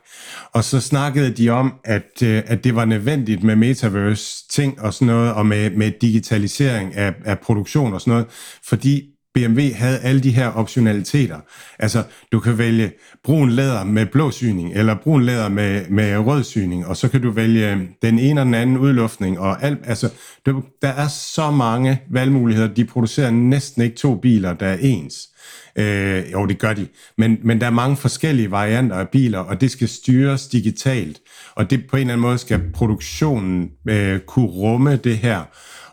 [0.53, 5.07] Og så snakkede de om, at, øh, at det var nødvendigt med metaverse-ting og sådan
[5.07, 8.27] noget, og med, med digitalisering af, af produktion og sådan noget,
[8.63, 11.39] fordi BMW havde alle de her optionaliteter.
[11.79, 12.91] Altså, du kan vælge
[13.23, 17.21] brun læder med blå syning, eller brun læder med, med rød syning, og så kan
[17.21, 20.09] du vælge øhm, den ene og den anden udluftning, og alt, altså,
[20.45, 22.73] der, der er så mange valgmuligheder.
[22.73, 25.29] De producerer næsten ikke to biler, der er ens.
[25.75, 26.87] Øh, jo, det gør de.
[27.17, 31.19] Men, men der er mange forskellige varianter af biler, og det skal styres digitalt.
[31.55, 35.43] Og det på en eller anden måde skal produktionen øh, kunne rumme det her.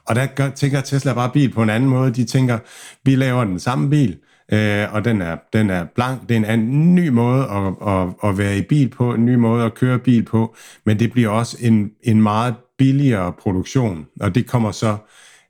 [0.09, 2.11] Og der gør, tænker Tesla bare bil på en anden måde.
[2.15, 2.59] De tænker,
[3.05, 4.19] vi laver den samme bil,
[4.53, 6.23] øh, og den er, den er blank.
[6.23, 9.35] Det er en anden, ny måde at, at, at være i bil på, en ny
[9.35, 10.55] måde at køre bil på,
[10.85, 14.97] men det bliver også en, en meget billigere produktion, og det kommer så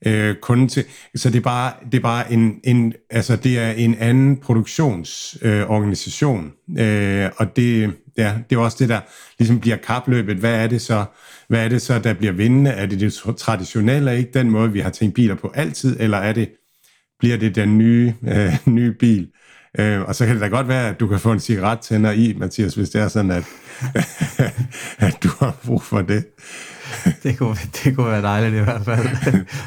[0.07, 0.85] øh, kunden til.
[1.15, 6.53] Så det er bare, det er bare en, en, altså det er en anden produktionsorganisation,
[6.79, 9.01] øh, øh, og det, ja, det er også det, der
[9.39, 10.37] ligesom bliver kapløbet.
[10.37, 11.05] Hvad er det så,
[11.49, 12.71] hvad er det så, der bliver vindende?
[12.71, 16.33] Er det det traditionelle, ikke den måde, vi har tænkt biler på altid, eller er
[16.33, 16.49] det,
[17.19, 19.29] bliver det den nye, øh, nye bil?
[19.79, 22.11] Øh, og så kan det da godt være, at du kan få en cigaret tænder
[22.11, 23.45] i, Mathias, hvis det er sådan, at,
[24.99, 26.27] at du har brug for det.
[27.23, 29.09] det, kunne, det kunne være dejligt i hvert fald,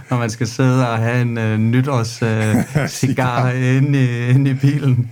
[0.10, 4.54] når man skal sidde og have en uh, nytårs uh, cigar inde i, inde i
[4.54, 5.12] bilen.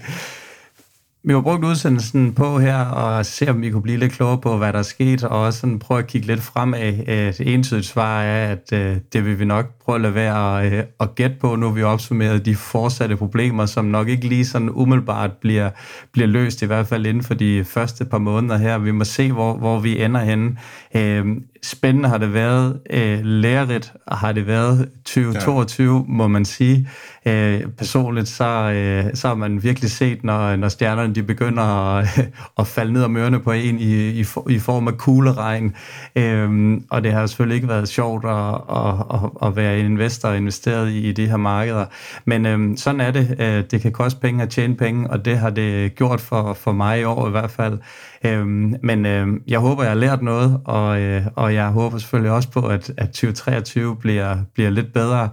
[1.24, 4.58] Vi har brugt udsendelsen på her og se, om vi kunne blive lidt klogere på,
[4.58, 6.94] hvad der er sket, og også sådan prøve at kigge lidt fremad.
[7.08, 10.88] Et entydigt svar er, at uh, det vil vi nok prøve at lade være at,
[11.00, 14.70] at gætte på, nu vi har opsummeret de fortsatte problemer, som nok ikke lige sådan
[14.70, 15.70] umiddelbart bliver,
[16.12, 18.78] bliver løst, i hvert fald inden for de første par måneder her.
[18.78, 20.58] Vi må se, hvor, hvor vi ender henne.
[20.96, 26.04] Uh, spændende har det været, øh, lærerigt har det været 2022, ja.
[26.08, 26.90] må man sige.
[27.26, 32.08] Øh, personligt så, øh, så har man virkelig set, når, når stjernerne de begynder at,
[32.60, 35.76] at falde ned om ørerne på en i, i, i form af kugleregn.
[36.16, 40.38] Øh, og det har selvfølgelig ikke været sjovt at, at, at være Øh, investor og
[40.38, 41.86] investeret i, i de her markeder.
[42.26, 43.36] Men øhm, sådan er det.
[43.40, 46.72] Øh, det kan koste penge at tjene penge, og det har det gjort for, for
[46.72, 47.80] mig i år i hvert fald.
[48.26, 52.32] Øhm, men øhm, jeg håber, jeg har lært noget, og, øh, og jeg håber selvfølgelig
[52.32, 55.30] også på, at, at 2023 bliver, bliver lidt bedre,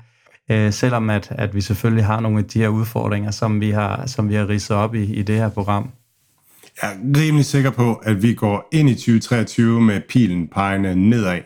[0.50, 4.06] øh, selvom at, at vi selvfølgelig har nogle af de her udfordringer, som vi har,
[4.06, 5.90] som vi har ridset op i, i det her program.
[6.82, 11.40] Jeg er rimelig sikker på, at vi går ind i 2023 med pilen pegende nedad.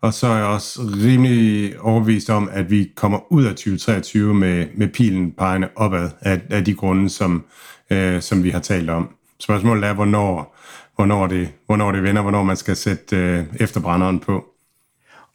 [0.00, 4.66] Og så er jeg også rimelig overbevist om, at vi kommer ud af 2023 med,
[4.74, 7.44] med pilen pegende opad af, af de grunde, som,
[7.90, 9.08] øh, som vi har talt om.
[9.40, 10.56] Spørgsmålet er, hvornår,
[10.96, 14.44] hvornår, det, hvornår det vender, hvornår man skal sætte øh, efterbrænderen på.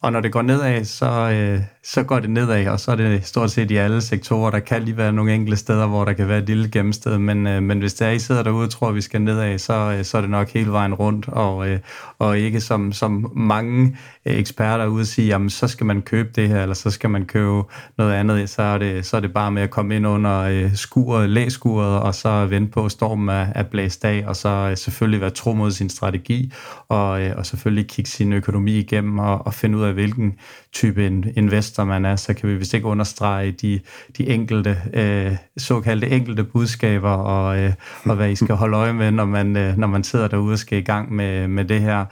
[0.02, 3.26] Og når det går nedad, så, øh, så går det nedad, og så er det
[3.26, 4.52] stort set i alle sektorer.
[4.52, 7.48] Der kan lige være nogle enkelte steder, hvor der kan være et lille gennemsted, men,
[7.48, 9.74] øh, men hvis der er, I sidder derude og tror, at vi skal nedad, så,
[9.74, 11.80] øh, så er det nok hele vejen rundt, og, øh,
[12.20, 16.48] og ikke som, som mange Øh, eksperter ude sige, jamen så skal man købe det
[16.48, 17.64] her, eller så skal man købe
[17.98, 20.76] noget andet, så er det, så er det bare med at komme ind under øh,
[20.76, 24.78] skuret, læskuret, og så vente på, at stormen er, er blæst af, og så øh,
[24.78, 26.54] selvfølgelig være tro mod sin strategi,
[26.90, 30.34] og, og selvfølgelig kigge sin økonomi igennem, og, og finde ud af, hvilken
[30.74, 31.06] type
[31.36, 33.80] investor man er, så kan vi vist ikke understrege de,
[34.18, 37.74] de enkelte, øh, såkaldte enkelte budskaber, og, øh,
[38.06, 40.60] og hvad I skal holde øje med, når man, øh, når man sidder derude og
[40.60, 42.06] skal i gang med, med det her.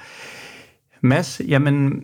[1.02, 2.04] Mads, jamen,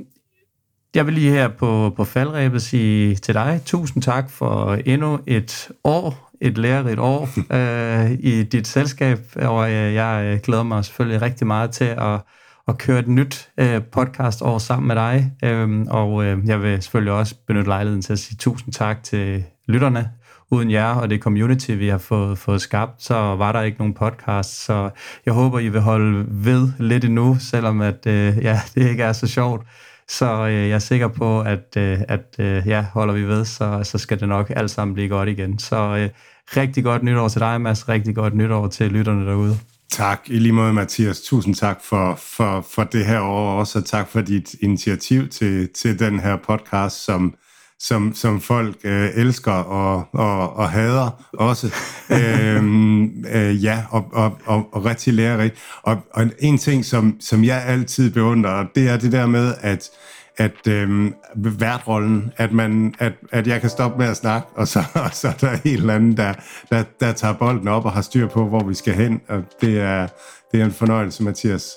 [0.96, 5.70] jeg vil lige her på, på faldrebet sige til dig, tusind tak for endnu et
[5.84, 11.22] år, et lærerigt år øh, i dit selskab, og øh, jeg øh, glæder mig selvfølgelig
[11.22, 12.20] rigtig meget til at,
[12.68, 16.82] at køre et nyt øh, podcast over sammen med dig, øh, og øh, jeg vil
[16.82, 20.10] selvfølgelig også benytte lejligheden til at sige tusind tak til lytterne,
[20.52, 23.94] uden jer og det community, vi har fået, fået skabt, så var der ikke nogen
[23.94, 24.66] podcast.
[24.66, 24.90] Så
[25.26, 29.14] jeg håber, I vil holde ved lidt endnu, selvom at, øh, ja, det ikke er
[29.14, 29.68] så sjovt.
[30.08, 33.82] Så øh, jeg er sikker på, at, øh, at øh, ja, holder vi ved, så,
[33.84, 35.60] så skal det nok alt sammen blive godt igen.
[35.60, 36.10] Så øh,
[36.58, 37.90] rigtig godt nytår til dig, Mads.
[37.90, 39.60] Rigtig godt nytår til lytterne derude.
[39.92, 41.22] Tak, i lige måde Mathias.
[41.22, 45.70] Tusind tak for, for, for det her år også, og tak for dit initiativ til,
[45.76, 47.36] til den her podcast, som,
[47.80, 51.74] som, som folk øh, elsker og, og, og hader også.
[52.20, 55.56] øhm, øh, ja, og, og, og, og rigtig lærerigt.
[55.84, 59.90] Og, og en ting, som, som jeg altid beundrer, det er det der med, at
[60.38, 64.84] at øhm, værtrollen, at, man, at, at jeg kan stoppe med at snakke, og så,
[64.94, 66.34] og så er der en eller anden, der,
[66.70, 69.22] der, der tager bolden op og har styr på, hvor vi skal hen.
[69.30, 70.08] Og det er,
[70.52, 71.72] det er en fornøjelse, Mathias.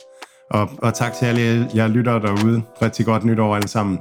[0.51, 2.63] Og, og tak til alle jer lyttere derude.
[2.83, 3.99] Rigtig godt nytår alle sammen.